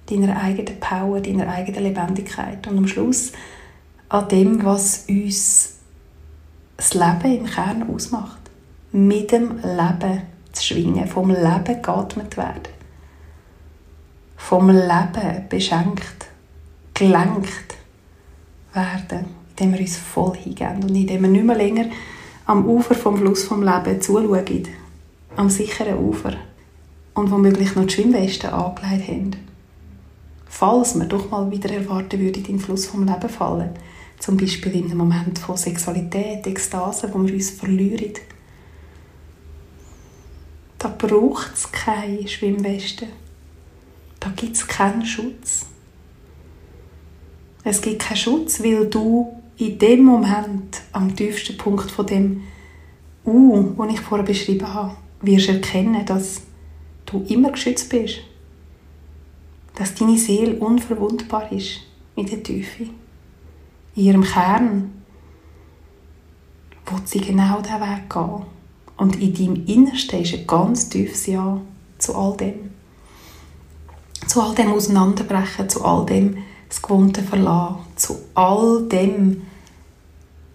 deiner 0.09 0.40
eigenen 0.40 0.78
Power, 0.78 1.21
deiner 1.21 1.49
eigenen 1.49 1.83
Lebendigkeit. 1.83 2.64
Und 2.68 2.78
am 2.78 2.87
Schluss 2.87 3.33
an 4.08 4.28
dem, 4.28 4.64
was 4.64 5.04
uns 5.08 5.76
das 6.76 6.94
Leben 6.94 7.38
im 7.38 7.46
Kern 7.46 7.88
ausmacht. 7.92 8.38
Mit 8.92 9.32
dem 9.32 9.56
Leben 9.56 10.22
zu 10.52 10.62
schwingen, 10.62 11.06
vom 11.06 11.30
Leben 11.30 11.82
geatmet 11.82 12.36
werden. 12.36 12.75
Vom 14.36 14.70
Leben 14.70 15.48
beschenkt, 15.48 16.26
gelenkt 16.94 17.76
werden, 18.72 19.26
indem 19.50 19.72
wir 19.72 19.80
uns 19.80 19.96
voll 19.96 20.36
hingeben 20.36 20.84
und 20.84 20.94
indem 20.94 21.22
wir 21.22 21.28
nicht 21.28 21.44
mehr 21.44 21.56
länger 21.56 21.86
am 22.46 22.64
Ufer 22.66 22.94
vom 22.94 23.16
Fluss 23.16 23.44
vom 23.44 23.62
Leben 23.62 24.00
zuschauen, 24.00 24.68
am 25.36 25.50
sicheren 25.50 25.98
Ufer. 25.98 26.34
Und 27.14 27.30
womöglich 27.30 27.75
noch 27.75 27.86
die 27.86 27.94
Schwimmweste 27.94 28.52
angelegt 28.52 29.08
haben. 29.08 29.36
Falls 30.46 30.94
wir 30.94 31.06
doch 31.06 31.30
mal 31.30 31.50
wieder 31.50 31.70
erwarten 31.70 32.20
würden, 32.20 32.44
in 32.44 32.44
den 32.44 32.60
Fluss 32.60 32.86
vom 32.86 33.04
Leben 33.04 33.28
fallen, 33.28 33.70
zum 34.18 34.37
Beispiel 34.37 34.75
in 34.75 34.87
einem 34.87 34.99
Moment 34.99 35.38
von 35.38 35.56
Sexualität, 35.56 36.46
Ekstase, 36.46 37.11
wo 37.12 37.26
wir 37.26 37.35
uns 37.35 37.50
verlieren, 37.50 38.14
da 40.78 40.88
braucht 40.88 41.54
es 41.54 41.70
keine 41.70 42.26
Schwimmweste 42.26 43.08
da 44.26 44.32
gibt 44.35 44.56
es 44.56 44.66
keinen 44.66 45.06
Schutz. 45.06 45.66
Es 47.62 47.80
gibt 47.80 48.02
keinen 48.02 48.16
Schutz, 48.16 48.61
weil 48.61 48.87
du 48.87 49.40
in 49.56 49.78
dem 49.78 50.02
Moment, 50.02 50.82
am 50.92 51.14
tiefsten 51.14 51.56
Punkt 51.56 51.90
von 51.90 52.06
dem 52.06 52.42
U, 53.25 53.75
den 53.78 53.90
ich 53.90 54.00
vorher 54.00 54.26
beschrieben 54.26 54.73
habe, 54.73 54.96
wirst 55.23 55.49
erkennen, 55.49 56.04
dass 56.04 56.42
du 57.06 57.25
immer 57.28 57.52
geschützt 57.52 57.88
bist. 57.88 58.18
Dass 59.76 59.94
deine 59.94 60.18
Seele 60.18 60.56
unverwundbar 60.56 61.52
ist 61.52 61.82
in 62.16 62.26
der 62.26 62.42
Tiefe. 62.42 62.88
In 63.97 64.05
ihrem 64.05 64.23
Kern 64.23 64.93
wo 66.87 66.97
sie 67.05 67.21
genau 67.21 67.61
diesen 67.61 67.81
Weg 67.81 68.09
gehen. 68.09 68.43
Und 68.97 69.17
in 69.21 69.35
deinem 69.35 69.67
Innersten 69.67 70.23
ist 70.23 70.35
ein 70.35 70.47
ganz 70.47 70.88
tiefes 70.88 71.26
Ja 71.26 71.61
zu 71.99 72.15
all 72.15 72.37
dem 72.37 72.71
zu 74.26 74.41
all 74.41 74.55
dem 74.55 74.73
Auseinanderbrechen, 74.73 75.69
zu 75.69 75.85
all 75.85 76.05
dem 76.07 76.38
das 76.69 76.83
Gewohnte 76.83 77.23
verlassen, 77.23 77.76
zu 77.95 78.19
all 78.35 78.83
dem 78.88 79.43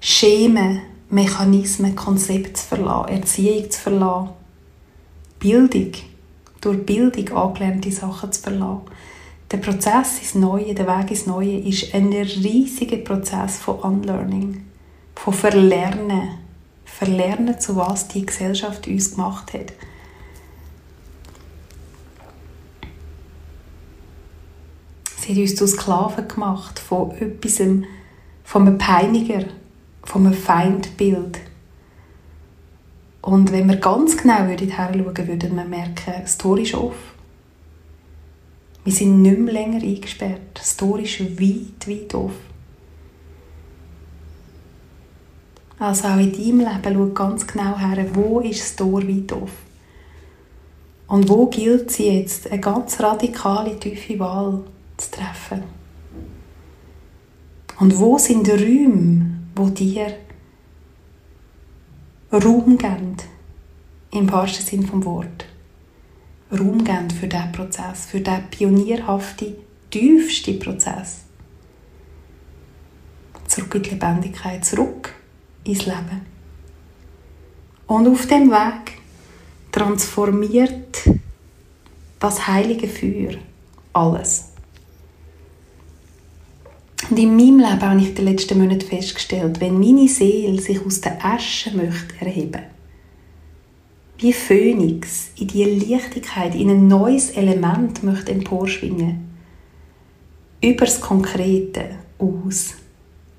Schemen, 0.02 0.82
Mechanismen, 1.10 1.96
Konzept 1.96 2.58
zu 2.58 2.68
verlassen, 2.68 3.14
Erziehung 3.14 3.72
zu 3.72 3.80
verlassen, 3.80 4.30
Bildung, 5.40 5.92
durch 6.60 6.86
Bildung 6.86 7.30
angelernte 7.38 7.92
Sachen 7.92 8.32
zu 8.32 8.42
verlassen. 8.42 8.82
Der 9.52 9.58
Prozess 9.58 10.20
ins 10.20 10.36
Neue, 10.36 10.74
der 10.74 10.88
Weg 10.88 11.12
ins 11.12 11.26
Neue 11.26 11.60
ist 11.60 11.94
ein 11.94 12.14
riesiger 12.14 12.98
Prozess 12.98 13.58
von 13.58 13.80
Unlearning, 13.80 14.66
von 15.16 15.34
Verlernen. 15.34 16.38
Verlernen, 16.86 17.60
zu 17.60 17.76
was 17.76 18.08
die 18.08 18.26
Gesellschaft 18.26 18.88
uns 18.88 19.16
gemacht 19.16 19.54
hat. 19.54 19.74
Sie 25.18 25.32
hat 25.34 25.38
uns 25.38 25.56
zu 25.56 25.68
Sklaven 25.68 26.28
gemacht 26.28 26.80
von 26.80 27.12
etwas, 27.12 27.62
von 28.44 28.68
einem 28.68 28.78
Peiniger, 28.78 29.46
von 30.04 30.28
einem 30.28 30.36
Feindbild. 30.36 31.40
Und 33.22 33.52
wenn 33.52 33.68
wir 33.68 33.78
ganz 33.78 34.16
genau 34.18 34.46
hinschauen 34.46 35.06
würden, 35.06 35.28
würden 35.28 35.56
wir 35.56 35.66
merken, 35.66 36.14
das 36.22 36.38
Tor 36.38 36.58
ist 36.58 36.74
offen. 36.74 37.11
Wir 38.84 38.94
sind 38.94 39.22
nicht 39.22 39.38
mehr 39.38 39.54
länger 39.54 39.82
eingesperrt. 39.82 40.42
Das 40.56 40.76
Tor 40.76 41.00
ist 41.00 41.20
weit, 41.20 41.88
weit 41.88 42.16
offen. 42.16 42.52
Also 45.78 46.08
auch 46.08 46.18
in 46.18 46.32
deinem 46.32 46.60
Leben 46.60 46.94
schau 46.94 47.08
ganz 47.08 47.48
genau 47.48 47.78
her, 47.78 48.06
wo 48.14 48.40
ist 48.40 48.62
das 48.62 48.76
Tor 48.76 49.02
weit 49.08 49.32
offen. 49.34 49.72
Und 51.08 51.28
wo 51.28 51.48
gilt 51.48 51.92
sie 51.92 52.20
jetzt? 52.20 52.50
Eine 52.52 52.62
ganz 52.62 53.00
radikale, 53.00 53.80
tiefe 53.80 54.18
Wahl 54.20 54.64
zu 54.98 55.12
treffen. 55.12 55.64
Und 57.80 57.98
wo 58.00 58.18
sind 58.18 58.48
Räume, 58.48 59.40
wo 59.56 59.70
dir 59.70 60.14
Raum 62.32 62.78
geben, 62.78 63.18
im 64.12 64.32
wahrsten 64.32 64.66
Sinn 64.66 64.86
vom 64.86 65.04
Wort. 65.04 65.46
Raum 66.52 66.84
geben 66.84 67.10
für 67.10 67.28
diesen 67.28 67.52
Prozess, 67.52 68.06
für 68.06 68.20
diesen 68.20 68.44
pionierhaften, 68.50 69.56
tiefsten 69.90 70.60
Prozess. 70.60 71.22
Zurück 73.48 73.76
in 73.76 73.84
die 73.84 73.90
Lebendigkeit, 73.92 74.66
zurück 74.66 75.14
ins 75.64 75.86
Leben. 75.86 76.26
Und 77.88 78.08
auf 78.08 78.26
dem 78.28 78.50
Weg 78.50 79.00
transformiert 79.72 81.04
das 82.20 82.48
heilige 82.48 82.88
Feuer 82.88 83.36
alles. 83.94 84.50
Und 87.10 87.18
in 87.18 87.36
meinem 87.36 87.60
Leben 87.60 87.82
habe 87.82 88.00
ich 88.00 88.10
in 88.10 88.16
den 88.16 88.26
letzten 88.26 88.58
Monaten 88.58 88.88
festgestellt, 88.88 89.60
wenn 89.60 89.80
meine 89.80 90.08
Seele 90.08 90.62
sich 90.62 90.86
aus 90.86 91.02
der 91.02 91.24
Asche 91.26 91.76
möchte 91.76 92.16
erheben 92.20 92.62
wie 94.22 94.34
Phönix 94.34 95.32
in 95.36 95.48
die 95.48 95.64
Leichtigkeit, 95.64 96.54
in 96.54 96.70
ein 96.70 96.88
neues 96.88 97.32
Element 97.32 98.04
möchte 98.04 98.32
emporschwingen. 98.32 99.32
Über 100.64 100.86
das 100.86 101.02
Konkrete 101.02 101.98
aus, 102.20 102.76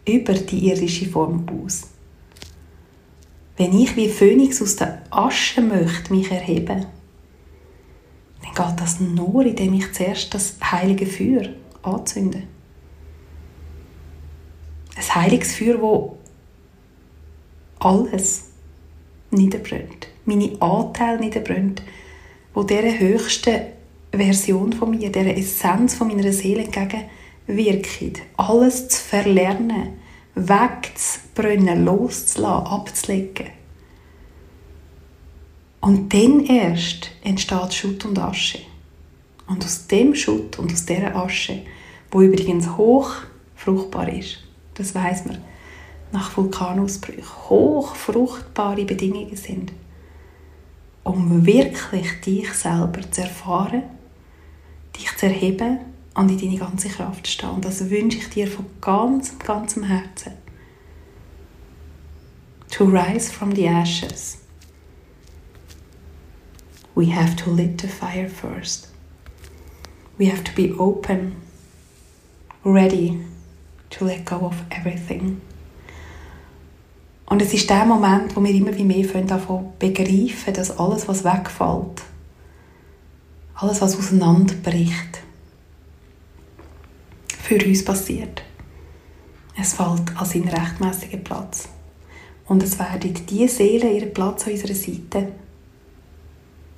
über 0.07 0.35
die 0.35 0.69
irdische 0.69 1.09
Form 1.09 1.47
aus. 1.49 1.83
Wenn 3.57 3.79
ich 3.79 3.95
wie 3.95 4.09
Phönix 4.09 4.61
aus 4.61 4.75
der 4.75 5.05
Asche 5.11 5.63
möchte 5.63 6.13
mich 6.13 6.33
erheben, 6.33 6.87
dann 8.43 8.55
geht 8.55 8.81
das 8.81 8.99
nur, 8.99 9.47
indem 9.47 9.75
ich 9.75 9.93
zuerst 9.93 10.35
das 10.35 10.57
heilige 10.61 11.07
Feuer 11.07 11.49
anzünde. 11.83 12.43
Ein 14.97 15.15
heiliges 15.15 15.55
Feuer, 15.55 16.17
das 17.79 17.87
alles 17.87 18.51
niederbrennt. 19.31 20.12
Meine 20.25 20.61
Anteile 20.61 21.19
niederbrennt, 21.19 21.83
wo 22.55 22.63
dieser 22.63 22.99
höchsten 22.99 23.61
Version 24.13 24.73
von 24.73 24.91
mir, 24.91 25.11
dieser 25.11 25.37
Essenz 25.37 25.95
von 25.95 26.09
meiner 26.09 26.33
Seele 26.33 26.65
entgegenwirkt. 26.65 28.23
Alles 28.37 28.89
zu 28.89 29.03
verlernen, 29.03 29.95
wegzubrennen, 30.35 31.85
loszulassen, 31.85 32.67
abzulegen. 32.67 33.47
Und 35.81 36.15
dann 36.15 36.45
erst 36.45 37.11
entsteht 37.25 37.75
Schutt 37.75 38.05
und 38.05 38.19
Asche. 38.19 38.61
Und 39.49 39.65
aus 39.65 39.89
dem 39.89 40.15
Schutt 40.15 40.59
und 40.59 40.73
aus 40.73 40.87
dieser 40.87 41.17
Asche, 41.17 41.63
wo 42.11 42.21
übrigens 42.21 42.77
hoch 42.77 43.11
fruchtbar 43.57 44.09
ist, 44.09 44.39
das 44.75 44.95
weiß 44.95 45.27
man, 45.27 45.39
nach 46.13 46.37
Vulkanausbrüchen 46.37 47.25
hochfruchtbare 47.49 48.85
Bedingungen 48.85 49.37
sind, 49.37 49.73
um 51.05 51.45
wirklich 51.45 52.21
dich 52.21 52.53
selber 52.53 53.11
zu 53.11 53.23
erfahren, 53.23 53.83
dich 54.97 55.17
zu 55.17 55.27
erheben 55.27 55.79
und 56.15 56.31
in 56.31 56.39
deine 56.39 56.59
ganze 56.59 56.89
Kraft 56.89 57.27
zu 57.27 57.33
stehen. 57.33 57.51
Und 57.51 57.65
das 57.65 57.89
wünsche 57.91 58.19
ich 58.19 58.29
dir 58.31 58.47
von 58.47 58.67
ganzem, 58.81 59.39
ganzem 59.39 59.85
Herzen. 59.85 60.33
To 62.71 62.85
rise 62.85 63.31
from 63.31 63.55
the 63.55 63.67
ashes. 63.67 64.39
We 66.95 67.15
have 67.15 67.37
to 67.37 67.51
lit 67.51 67.81
the 67.81 67.89
fire 67.89 68.29
first. 68.29 68.89
We 70.19 70.27
have 70.27 70.45
to 70.45 70.53
be 70.55 70.75
open, 70.79 71.37
ready 72.65 73.25
to 73.91 74.05
let 74.05 74.25
go 74.25 74.37
of 74.47 74.55
everything. 74.71 75.41
Und 77.33 77.41
es 77.41 77.55
ist 77.55 77.71
der 77.71 77.87
Moment, 77.87 78.37
wo 78.37 78.45
wir 78.45 78.51
immer 78.51 78.77
wie 78.77 78.85
mehr 78.85 79.07
davon 79.23 79.73
begreifen, 79.79 80.53
dass 80.53 80.79
alles, 80.79 81.09
was 81.09 81.25
wegfällt, 81.25 82.03
alles, 83.55 83.81
was 83.81 83.97
auseinanderbricht, 83.97 85.23
für 87.43 87.65
uns 87.65 87.87
passiert. 87.87 88.43
Es 89.59 89.73
fällt 89.73 90.15
an 90.15 90.27
seinen 90.27 90.49
rechtmäßigen 90.49 91.25
Platz. 91.25 91.71
Und 92.49 92.63
es 92.63 92.79
werden 92.79 93.15
die 93.27 93.49
Seelen 93.49 93.97
ihren 93.97 94.13
Platz 94.13 94.47
an 94.47 94.53
unserer 94.53 94.75
Seite 94.75 95.29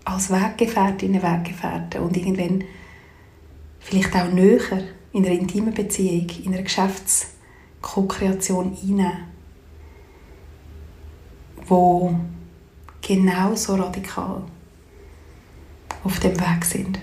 als 0.04 0.30
Weggefährtinnen 0.30 1.20
Weggefährten 1.20 2.00
und 2.00 2.16
irgendwann 2.16 2.62
vielleicht 3.80 4.14
auch 4.14 4.30
näher 4.30 4.84
in 5.12 5.26
einer 5.26 5.34
intimen 5.34 5.74
Beziehung, 5.74 6.28
in 6.44 6.54
einer 6.54 6.62
Geschäftskokreation 6.62 8.78
einnehmen 8.80 9.33
wo 11.66 12.14
genauso 13.00 13.76
radikal 13.76 14.42
auf 16.02 16.20
dem 16.20 16.38
Weg 16.38 16.64
sind. 16.64 16.98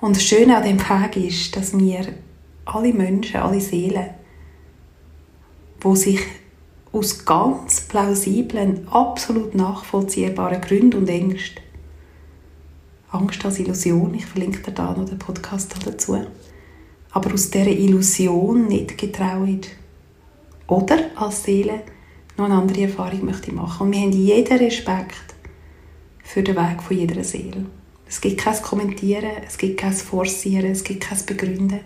Und 0.00 0.16
das 0.16 0.22
Schöne 0.22 0.56
an 0.56 0.62
dem 0.62 0.78
Weg 0.78 1.16
ist, 1.16 1.56
dass 1.56 1.76
wir 1.76 2.14
alle 2.64 2.92
Menschen, 2.92 3.40
alle 3.40 3.60
Seelen, 3.60 4.10
wo 5.80 5.94
sich 5.94 6.20
aus 6.92 7.24
ganz 7.24 7.82
plausiblen, 7.82 8.86
absolut 8.88 9.54
nachvollziehbaren 9.54 10.60
Gründen 10.60 10.98
und 10.98 11.08
Ängsten 11.08 11.62
Angst 13.10 13.42
als 13.44 13.58
Illusion, 13.58 14.12
ich 14.14 14.26
verlinke 14.26 14.60
dir 14.60 14.72
da 14.72 14.92
noch 14.92 15.06
den 15.08 15.18
Podcast 15.18 15.74
dazu, 15.86 16.26
aber 17.10 17.32
aus 17.32 17.50
dieser 17.50 17.68
Illusion 17.68 18.66
nicht 18.66 18.98
getraut 18.98 19.68
oder 20.66 20.98
als 21.16 21.42
Seele 21.42 21.80
noch 22.38 22.46
eine 22.46 22.54
andere 22.54 22.82
Erfahrung 22.82 23.24
möchte 23.24 23.52
machen. 23.52 23.86
Und 23.86 23.92
wir 23.92 24.00
haben 24.00 24.12
jeden 24.12 24.58
Respekt 24.58 25.34
für 26.22 26.42
den 26.42 26.56
Weg 26.56 26.82
von 26.82 26.96
jeder 26.96 27.22
Seele. 27.24 27.66
Es 28.08 28.20
gibt 28.20 28.38
kein 28.38 28.62
Kommentieren, 28.62 29.30
es 29.46 29.58
gibt 29.58 29.78
kein 29.78 29.92
Forcieren, 29.92 30.70
es 30.70 30.84
gibt 30.84 31.02
kein 31.02 31.18
Begründen, 31.26 31.80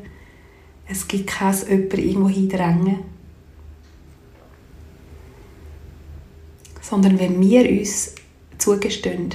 es 0.89 1.09
gibt 1.09 1.27
kein 1.27 1.55
jemanden 1.55 1.99
irgendwo 1.99 2.29
hindrängen. 2.29 2.99
Sondern 6.81 7.19
wenn 7.19 7.41
wir 7.41 7.69
uns 7.69 8.15
zugestehen, 8.59 9.35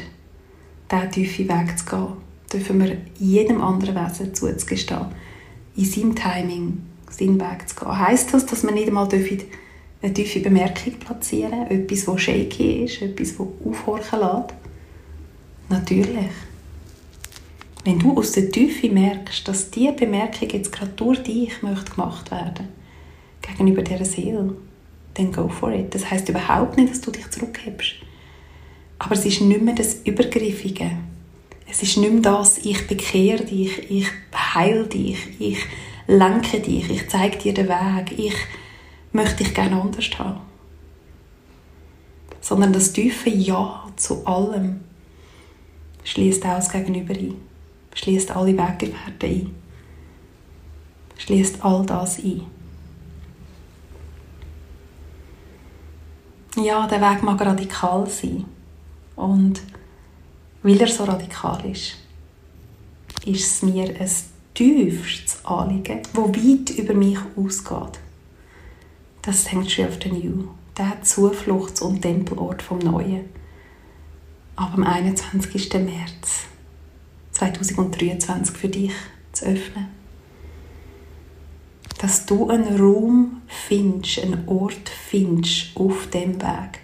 diesen 0.92 1.12
tiefen 1.12 1.50
Weg 1.50 1.80
zu 1.80 1.86
gehen, 1.86 2.08
dürfen 2.54 2.82
wir 2.82 2.98
jedem 3.18 3.62
anderen 3.62 3.96
Wesen 3.96 4.34
zuzugestehen, 4.34 5.08
in 5.76 5.86
seinem 5.86 6.16
Timing 6.16 6.82
seinen 7.10 7.40
Weg 7.40 7.68
zu 7.68 7.76
gehen. 7.76 8.00
Heißt 8.00 8.34
das, 8.34 8.46
dass 8.46 8.64
man 8.64 8.76
nicht 8.76 8.88
einmal 8.88 9.08
eine 10.02 10.14
tiefe 10.14 10.40
Bemerkung 10.40 10.94
platzieren 10.94 11.68
etwas, 11.68 12.06
das 12.06 12.22
shaky 12.22 12.86
ist, 12.86 13.02
etwas, 13.02 13.36
das 13.38 13.48
aufhorchen 13.66 14.20
lässt? 14.20 14.54
Natürlich. 15.70 16.32
Wenn 17.84 18.00
du 18.00 18.18
aus 18.18 18.34
der 18.34 18.52
Tiefe 18.52 18.90
merkst, 18.90 19.48
dass 19.48 19.72
diese 19.72 19.94
Bemerkung 19.94 20.50
jetzt 20.50 20.72
gerade 20.72 20.92
durch 20.92 21.24
dich 21.24 21.62
möchte 21.62 21.92
gemacht 21.92 22.32
werden 22.32 22.68
gegenüber 23.42 23.82
dieser 23.82 24.06
Seele, 24.06 24.56
dann 25.14 25.32
go 25.32 25.48
for 25.48 25.72
it. 25.72 25.94
Das 25.96 26.10
heißt 26.10 26.30
überhaupt 26.30 26.78
nicht, 26.78 26.92
dass 26.92 27.02
du 27.02 27.12
dich 27.12 27.30
zurückhebst. 27.30 27.96
Aber 29.00 29.14
es 29.14 29.26
ist 29.26 29.42
nicht 29.42 29.62
mehr 29.62 29.76
das 29.76 30.02
Übergriffige. 30.04 30.92
Es 31.70 31.84
ist 31.84 31.98
nicht 31.98 32.12
mehr 32.12 32.22
das, 32.22 32.60
ich 32.60 32.88
bekehre 32.88 33.44
dich, 33.44 33.90
ich 33.90 34.08
heile 34.36 34.86
dich, 34.86 35.18
ich 35.40 35.60
lenke 36.08 36.60
dich, 36.60 36.90
ich 36.90 37.10
zeige 37.10 37.38
dir 37.38 37.54
den 37.54 37.68
Weg, 37.68 38.18
ich 38.18 38.36
möchte 39.18 39.44
dich 39.44 39.54
gerne 39.54 39.82
anders 39.82 40.08
haben. 40.18 40.40
Sondern 42.40 42.72
das 42.72 42.94
tiefe 42.94 43.30
Ja 43.30 43.86
zu 43.98 44.26
allem 44.26 44.80
schließt 46.04 46.46
das 46.46 46.72
Gegenüber 46.72 47.14
ein, 47.14 47.36
schließt 47.94 48.32
alle 48.32 48.58
Weggefährten 48.58 49.30
ein, 49.30 49.56
schließt 51.18 51.66
all 51.66 51.86
das 51.86 52.20
ein. 52.20 52.44
Ja, 56.64 56.88
der 56.88 57.02
Weg 57.02 57.24
mag 57.24 57.42
radikal 57.42 58.08
sein. 58.08 58.46
Und 59.16 59.62
weil 60.64 60.80
er 60.80 60.88
so 60.88 61.04
radikal 61.04 61.66
ist, 61.70 61.98
ist 63.26 63.46
es 63.46 63.62
mir 63.64 63.90
ein 63.90 64.10
tiefstes 64.54 65.44
Anliegen, 65.46 66.02
das 66.14 66.24
weit 66.24 66.70
über 66.78 66.94
mich 66.94 67.20
ausgeht. 67.36 68.00
Das 69.28 69.44
Sanctuary 69.44 69.90
of 69.90 70.00
the 70.02 70.10
New, 70.10 70.48
der 70.78 71.02
Zufluchts- 71.02 71.82
und 71.82 72.02
Tempelort 72.02 72.62
vom 72.62 72.80
Neuen. 72.80 73.26
Aber 74.56 74.76
am 74.76 74.84
21. 74.84 75.74
März 75.74 76.46
2023 77.32 78.56
für 78.56 78.70
dich 78.70 78.94
zu 79.34 79.48
öffnen. 79.48 79.90
Dass 82.00 82.26
du 82.26 82.50
einen 82.50 82.80
Raum 82.80 83.42
findest, 83.48 84.20
einen 84.20 84.48
Ort 84.48 84.88
findest 84.88 85.76
auf 85.76 86.08
dem 86.10 86.42
Weg, 86.42 86.80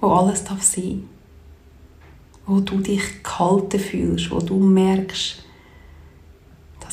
wo 0.00 0.08
alles 0.08 0.42
darf 0.42 0.64
sein 0.64 1.08
wo 2.46 2.60
du 2.60 2.80
dich 2.80 3.22
gehalten 3.22 3.78
fühlst, 3.78 4.30
wo 4.32 4.38
du 4.38 4.58
merkst, 4.58 5.44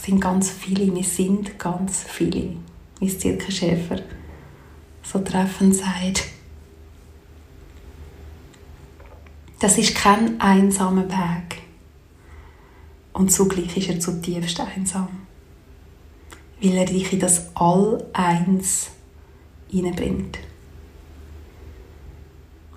sind 0.01 0.19
ganz 0.19 0.49
viele, 0.49 0.93
wir 0.93 1.03
sind 1.03 1.59
ganz 1.59 2.03
viele, 2.07 2.55
wie 3.01 3.07
es 3.07 3.19
Silke 3.19 3.51
Schäfer 3.51 3.99
so 5.03 5.19
treffend 5.19 5.75
sagt. 5.75 6.23
Das 9.59 9.77
ist 9.77 9.95
kein 9.95 10.39
einsamer 10.39 11.09
Weg. 11.09 11.61
Und 13.13 13.31
zugleich 13.31 13.75
ist 13.75 13.89
er 13.89 13.99
zutiefst 13.99 14.59
einsam. 14.59 15.09
Weil 16.61 16.77
er 16.77 16.85
dich 16.85 17.11
in 17.11 17.19
das 17.19 17.49
All-Eins 17.55 18.91
hineinbringt. 19.69 20.37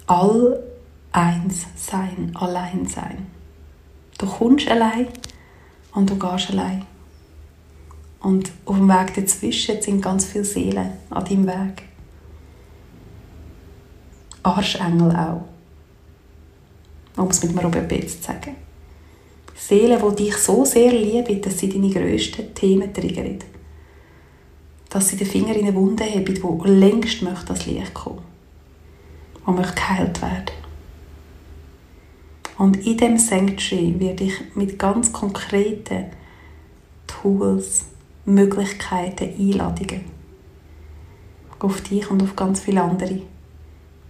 All-Eins 0.07 1.67
sein, 1.77 2.33
allein 2.35 2.87
sein. 2.87 3.27
Du 4.19 4.27
kommst 4.27 4.69
allein 4.69 5.09
und 5.93 6.09
du 6.09 6.19
gehst 6.19 6.51
allein. 6.51 6.87
Und 8.25 8.51
auf 8.65 8.77
dem 8.77 8.89
Weg 8.89 9.15
dazwischen 9.15 9.83
sind 9.83 10.01
ganz 10.01 10.25
viele 10.25 10.45
Seelen 10.45 10.93
an 11.11 11.25
deinem 11.27 11.47
Weg. 11.47 11.83
Arschengel 14.43 15.15
auch. 15.15 15.45
Um 17.17 17.29
es 17.29 17.43
mit 17.43 17.53
einem 17.53 17.67
Robert 17.67 17.87
Betz 17.87 18.23
zu 18.23 18.29
sagen. 18.29 18.57
Seelen, 19.55 20.01
die 20.01 20.25
dich 20.25 20.37
so 20.39 20.65
sehr 20.65 20.91
lieben, 20.91 21.43
dass 21.43 21.59
sie 21.59 21.69
deine 21.69 21.91
grössten 21.91 22.55
Themen 22.55 22.95
triggern. 22.95 23.41
Dass 24.89 25.09
sie 25.09 25.17
den 25.17 25.27
Finger 25.27 25.55
in 25.55 25.67
eine 25.67 25.75
Wunde 25.75 26.05
haben, 26.05 26.25
die 26.25 26.69
längst 26.71 27.21
möchte 27.21 27.47
das 27.49 27.67
Licht 27.67 27.93
kommen. 27.93 28.23
Möchte 29.47 29.75
geheilt 29.75 30.23
werden. 30.23 30.51
Und 32.57 32.79
in 32.87 32.97
diesem 32.97 33.19
Sanctuary 33.19 34.01
werde 34.01 34.25
ich 34.25 34.55
mit 34.55 34.79
ganz 34.79 35.13
konkreten 35.13 36.07
Tools, 37.07 37.85
Möglichkeiten, 38.25 39.35
Einladungen 39.39 40.15
auf 41.61 41.81
dich 41.81 42.11
und 42.11 42.23
auf 42.23 42.37
ganz 42.37 42.61
viele 42.61 42.83
andere 42.83 43.23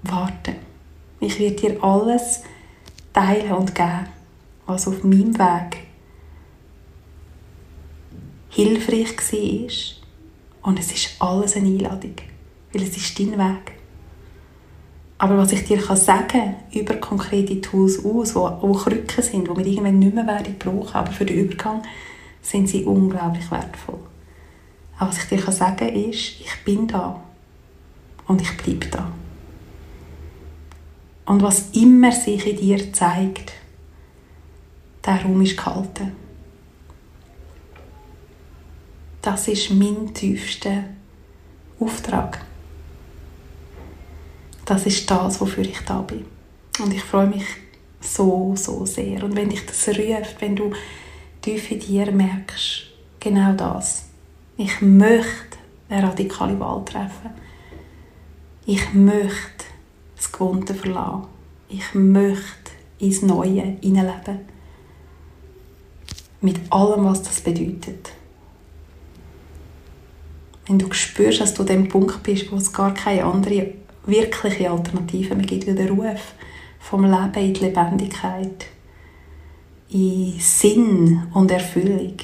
warten. 0.03 0.57
Ich 1.21 1.39
werde 1.39 1.57
dir 1.57 1.83
alles 1.83 2.43
teilen 3.13 3.53
und 3.53 3.75
geben, 3.75 4.09
was 4.67 4.89
auf 4.89 5.03
meinem 5.05 5.39
Weg 5.39 5.79
hilfreich 8.51 9.17
war. 9.17 10.71
Und 10.71 10.79
es 10.79 10.93
ist 10.93 11.17
alles 11.21 11.57
eine 11.57 11.69
Einladung, 11.69 12.15
weil 12.73 12.83
es 12.83 12.97
ist 12.97 13.19
dein 13.19 13.39
Weg. 13.39 13.73
Aber 15.19 15.39
was 15.39 15.53
ich 15.53 15.65
dir 15.65 15.79
kann 15.79 16.57
über 16.73 16.95
konkrete 16.95 17.61
Tools 17.61 18.05
aus, 18.05 18.33
die 18.33 18.39
auch 18.39 18.85
Krücken 18.85 19.23
sind, 19.23 19.49
die 19.49 19.57
wir 19.57 19.67
irgendwann 19.67 19.99
nicht 19.99 20.15
mehr 20.15 20.45
brauchen, 20.59 20.95
aber 20.95 21.13
für 21.13 21.25
den 21.25 21.39
Übergang 21.39 21.83
sind 22.45 22.69
sie 22.69 22.85
unglaublich 22.85 23.51
wertvoll. 23.51 23.99
Aber 24.99 25.11
was 25.11 25.19
ich 25.19 25.25
dir 25.25 25.41
kann 25.41 25.55
sagen 25.55 25.89
ist, 25.89 26.41
ich 26.41 26.65
bin 26.65 26.87
da 26.87 27.21
und 28.29 28.41
ich 28.41 28.57
bleibe 28.57 28.87
da. 28.87 29.11
Und 31.27 31.43
was 31.43 31.71
immer 31.73 32.13
sich 32.13 32.47
in 32.47 32.57
dir 32.57 32.93
zeigt, 32.93 33.53
der 35.05 35.23
Raum 35.23 35.41
ist 35.41 35.57
gehalten. 35.57 36.13
Das 39.23 39.49
ist 39.49 39.71
mein 39.71 40.13
tiefster 40.13 40.85
Auftrag. 41.81 42.45
Das 44.67 44.85
ist 44.87 45.11
das, 45.11 45.41
wofür 45.41 45.65
ich 45.65 45.81
da 45.81 46.03
bin. 46.03 46.27
Und 46.79 46.93
ich 46.93 47.03
freue 47.03 47.27
mich 47.27 47.45
so, 48.01 48.55
so 48.55 48.85
sehr. 48.85 49.25
Und 49.25 49.35
wenn 49.35 49.49
dich 49.49 49.65
das 49.65 49.89
ruft, 49.89 50.41
wenn 50.41 50.57
du 50.57 50.73
tief 51.45 51.71
in 51.71 51.79
dir 51.79 52.11
merkst, 52.11 52.87
genau 53.21 53.53
das. 53.53 54.07
Ich 54.57 54.81
möchte 54.81 55.59
eine 55.91 56.09
radikale 56.09 56.59
Wahl 56.59 56.83
treffen. 56.87 57.31
Ich 58.65 58.95
möchte 58.95 59.67
das 60.17 60.33
Gewohnte 60.33 60.75
verlassen. 60.75 61.27
Ich 61.69 61.93
möchte 61.93 62.71
ins 62.99 63.21
Neue 63.21 63.77
hineinleben. 63.83 64.41
Mit 66.41 66.61
allem, 66.71 67.05
was 67.05 67.23
das 67.23 67.43
bedeutet. 67.43 68.13
Wenn 70.67 70.79
du 70.79 70.91
spürst, 70.95 71.43
dass 71.43 71.53
du 71.53 71.63
an 71.63 71.69
dem 71.69 71.89
Punkt 71.89 72.23
bist, 72.23 72.51
wo 72.51 72.57
es 72.57 72.73
gar 72.73 72.95
keine 72.95 73.25
andere 73.25 73.75
wirkliche 74.07 74.71
Alternative 74.71 75.35
mehr 75.35 75.45
gibt, 75.45 75.67
wie 75.67 75.75
der 75.75 75.91
Ruf 75.91 76.35
vom 76.81 77.05
Leben 77.05 77.35
in 77.35 77.53
die 77.53 77.61
Lebendigkeit, 77.61 78.67
in 79.91 80.39
Sinn 80.39 81.23
und 81.35 81.51
Erfüllung 81.51 82.15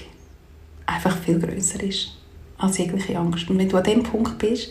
einfach 0.87 1.17
viel 1.19 1.39
größer 1.39 1.83
ist 1.83 2.17
als 2.59 2.79
jegliche 2.79 3.19
Angst. 3.19 3.49
Und 3.49 3.59
wenn 3.59 3.69
du 3.69 3.77
an 3.77 3.85
dem 3.85 4.03
Punkt 4.03 4.39
bist, 4.39 4.71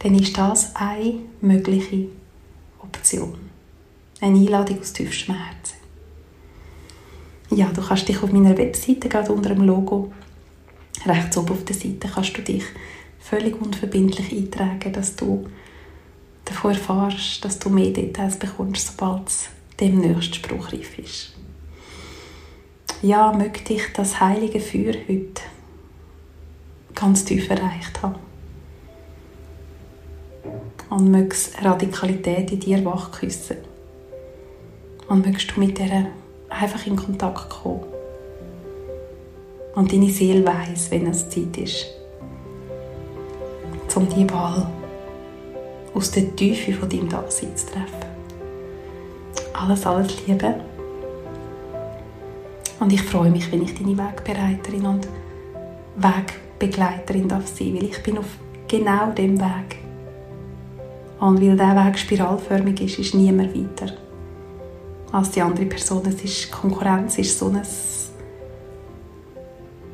dann 0.00 0.14
ist 0.14 0.36
das 0.36 0.74
eine 0.74 1.20
mögliche 1.40 2.08
Option. 2.82 3.34
Eine 4.20 4.38
Einladung 4.38 4.80
aus 4.80 4.92
tiefstem 4.92 5.34
Herzen. 5.34 5.76
Ja, 7.50 7.70
du 7.72 7.80
kannst 7.80 8.08
dich 8.08 8.22
auf 8.22 8.32
meiner 8.32 8.56
Webseite, 8.58 9.08
gerade 9.08 9.32
unter 9.32 9.54
dem 9.54 9.62
Logo, 9.62 10.12
rechts 11.04 11.36
oben 11.36 11.50
auf 11.50 11.64
der 11.64 11.76
Seite, 11.76 12.08
kannst 12.12 12.36
du 12.36 12.42
dich 12.42 12.64
völlig 13.20 13.60
unverbindlich 13.60 14.32
eintragen, 14.32 14.92
dass 14.92 15.14
du 15.14 15.46
davon 16.44 16.72
erfährst, 16.72 17.44
dass 17.44 17.58
du 17.58 17.70
mehr 17.70 17.92
Details 17.92 18.36
bekommst, 18.38 18.88
sobald 18.88 19.28
es 19.28 19.48
dem 19.80 19.98
nächsten 19.98 20.34
Spruch 20.34 20.72
reif 20.72 20.98
ist. 20.98 21.32
Ja, 23.02 23.32
möchte 23.32 23.74
ich 23.74 23.92
das 23.92 24.20
heilige 24.20 24.60
Feuer 24.60 24.94
heute 25.08 25.42
ganz 26.94 27.24
tief 27.24 27.50
erreicht 27.50 28.02
haben. 28.02 28.16
Und 30.88 31.10
mögst 31.10 31.62
Radikalität 31.62 32.52
in 32.52 32.60
dir 32.60 32.84
wachküssen. 32.84 33.58
Und 35.08 35.26
mögst 35.26 35.54
du 35.54 35.60
mit 35.60 35.78
der 35.78 36.06
einfach 36.48 36.86
in 36.86 36.96
Kontakt 36.96 37.50
kommen. 37.50 37.84
Und 39.74 39.92
deine 39.92 40.10
Seele 40.10 40.46
weiss, 40.46 40.90
wenn 40.90 41.06
es 41.06 41.28
Zeit 41.28 41.56
ist, 41.58 41.86
um 43.94 44.08
die 44.08 44.28
Wahl 44.30 44.70
aus 45.94 46.10
der 46.10 46.34
Tiefe 46.36 46.72
von 46.72 46.88
deinem 46.88 47.08
Dasein 47.08 47.56
zu 47.56 47.66
treffen. 47.66 48.05
Alles, 49.58 49.86
alles 49.86 50.26
Liebe. 50.26 50.54
Und 52.78 52.92
ich 52.92 53.02
freue 53.02 53.30
mich, 53.30 53.50
wenn 53.50 53.62
ich 53.62 53.74
deine 53.74 53.96
Wegbereiterin 53.96 54.84
und 54.84 55.08
Wegbegleiterin 55.96 57.28
darf 57.28 57.46
sein, 57.46 57.74
weil 57.74 57.84
ich 57.84 58.02
bin 58.02 58.18
auf 58.18 58.26
genau 58.68 59.10
dem 59.12 59.40
Weg. 59.40 59.78
Und 61.18 61.40
weil 61.40 61.52
dieser 61.52 61.86
Weg 61.86 61.98
spiralförmig 61.98 62.82
ist, 62.82 62.98
ist 62.98 63.14
niemand 63.14 63.56
weiter 63.56 63.92
als 65.12 65.30
die 65.30 65.40
andere 65.40 65.64
Person. 65.64 66.02
Es 66.06 66.22
ist 66.22 66.52
Konkurrenz 66.52 67.16
ist 67.16 67.38
so 67.38 67.48
ein 67.48 67.62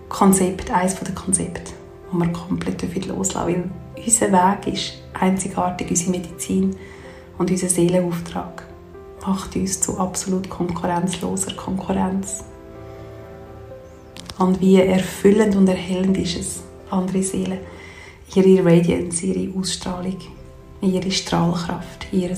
Konzept, 0.09 0.71
eines 0.73 0.97
der 0.97 1.15
Konzepte, 1.15 1.73
wo 2.11 2.19
man 2.19 2.33
komplett 2.33 3.07
loslassen 3.07 3.71
unser 4.05 4.33
Weg 4.33 4.67
ist 4.73 4.95
einzigartig, 5.15 5.89
unsere 5.89 6.11
Medizin 6.11 6.75
und 7.39 7.51
unser 7.51 7.69
Seelenauftrag 7.69 8.62
macht 9.27 9.57
uns 9.57 9.81
zu 9.81 9.99
absolut 9.99 10.49
konkurrenzloser 10.49 11.55
Konkurrenz. 11.55 12.45
Und 14.39 14.61
wie 14.61 14.77
erfüllend 14.77 15.57
und 15.57 15.69
erhellend 15.69 16.17
ist 16.19 16.37
es, 16.37 16.63
andere 16.91 17.23
Seelen, 17.23 17.59
ihre 18.35 18.65
Radiance, 18.65 19.27
ihre 19.27 19.59
Ausstrahlung, 19.59 20.19
ihre 20.81 21.11
Strahlkraft, 21.11 22.07
ihr 22.13 22.37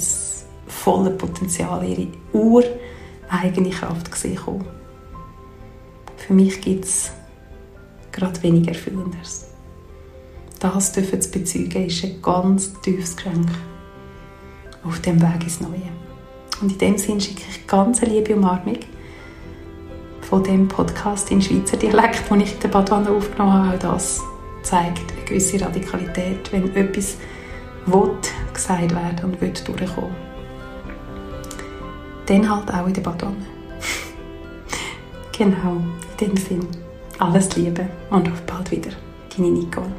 volles 0.66 1.18
Potenzial, 1.18 1.84
ihre 1.84 2.08
ureigene 2.32 3.70
Kraft 3.70 4.10
gesehen 4.10 4.36
kommen. 4.36 4.66
Für 6.16 6.32
mich 6.32 6.60
gibt 6.60 6.84
es 6.84 7.10
gerade 8.12 8.42
weniger 8.42 8.70
Erfüllendes 8.70 9.54
das 10.64 10.92
dürfen 10.92 11.20
zu 11.20 11.30
bezeugen, 11.30 11.86
ist 11.86 12.04
ein 12.04 12.22
ganz 12.22 12.72
tiefes 12.80 13.16
Geschenk 13.16 13.50
auf 14.82 14.98
dem 15.00 15.20
Weg 15.20 15.42
ins 15.42 15.60
Neue. 15.60 15.92
Und 16.60 16.72
in 16.72 16.78
dem 16.78 16.98
Sinne 16.98 17.20
schicke 17.20 17.42
ich 17.48 17.66
ganz 17.66 18.02
eine 18.02 18.12
liebe 18.12 18.34
Umarmung 18.34 18.78
von 20.22 20.42
dem 20.42 20.68
Podcast 20.68 21.30
in 21.30 21.42
Schweizer 21.42 21.76
Dialekt, 21.76 22.30
den 22.30 22.40
ich 22.40 22.54
in 22.54 22.60
der 22.60 22.68
Badwanne 22.68 23.10
aufgenommen 23.10 23.52
habe. 23.52 23.76
Auch 23.76 23.94
das 23.94 24.20
zeigt 24.62 25.12
eine 25.12 25.24
gewisse 25.24 25.60
Radikalität, 25.60 26.50
wenn 26.52 26.74
etwas 26.74 27.18
will 27.86 28.10
gesagt 28.52 28.94
werden 28.94 29.24
und 29.24 29.40
will 29.40 29.52
durchkommen. 29.52 30.14
Dann 32.26 32.50
halt 32.50 32.72
auch 32.72 32.86
in 32.86 32.94
der 32.94 33.02
Badwanne. 33.02 33.36
genau, 35.36 35.82
in 36.18 36.28
dem 36.28 36.36
Sinne. 36.36 36.66
Alles 37.18 37.54
Liebe 37.56 37.86
und 38.10 38.30
auf 38.30 38.42
bald 38.42 38.70
wieder. 38.70 38.90
Deine 39.36 39.50
Nicole. 39.50 39.92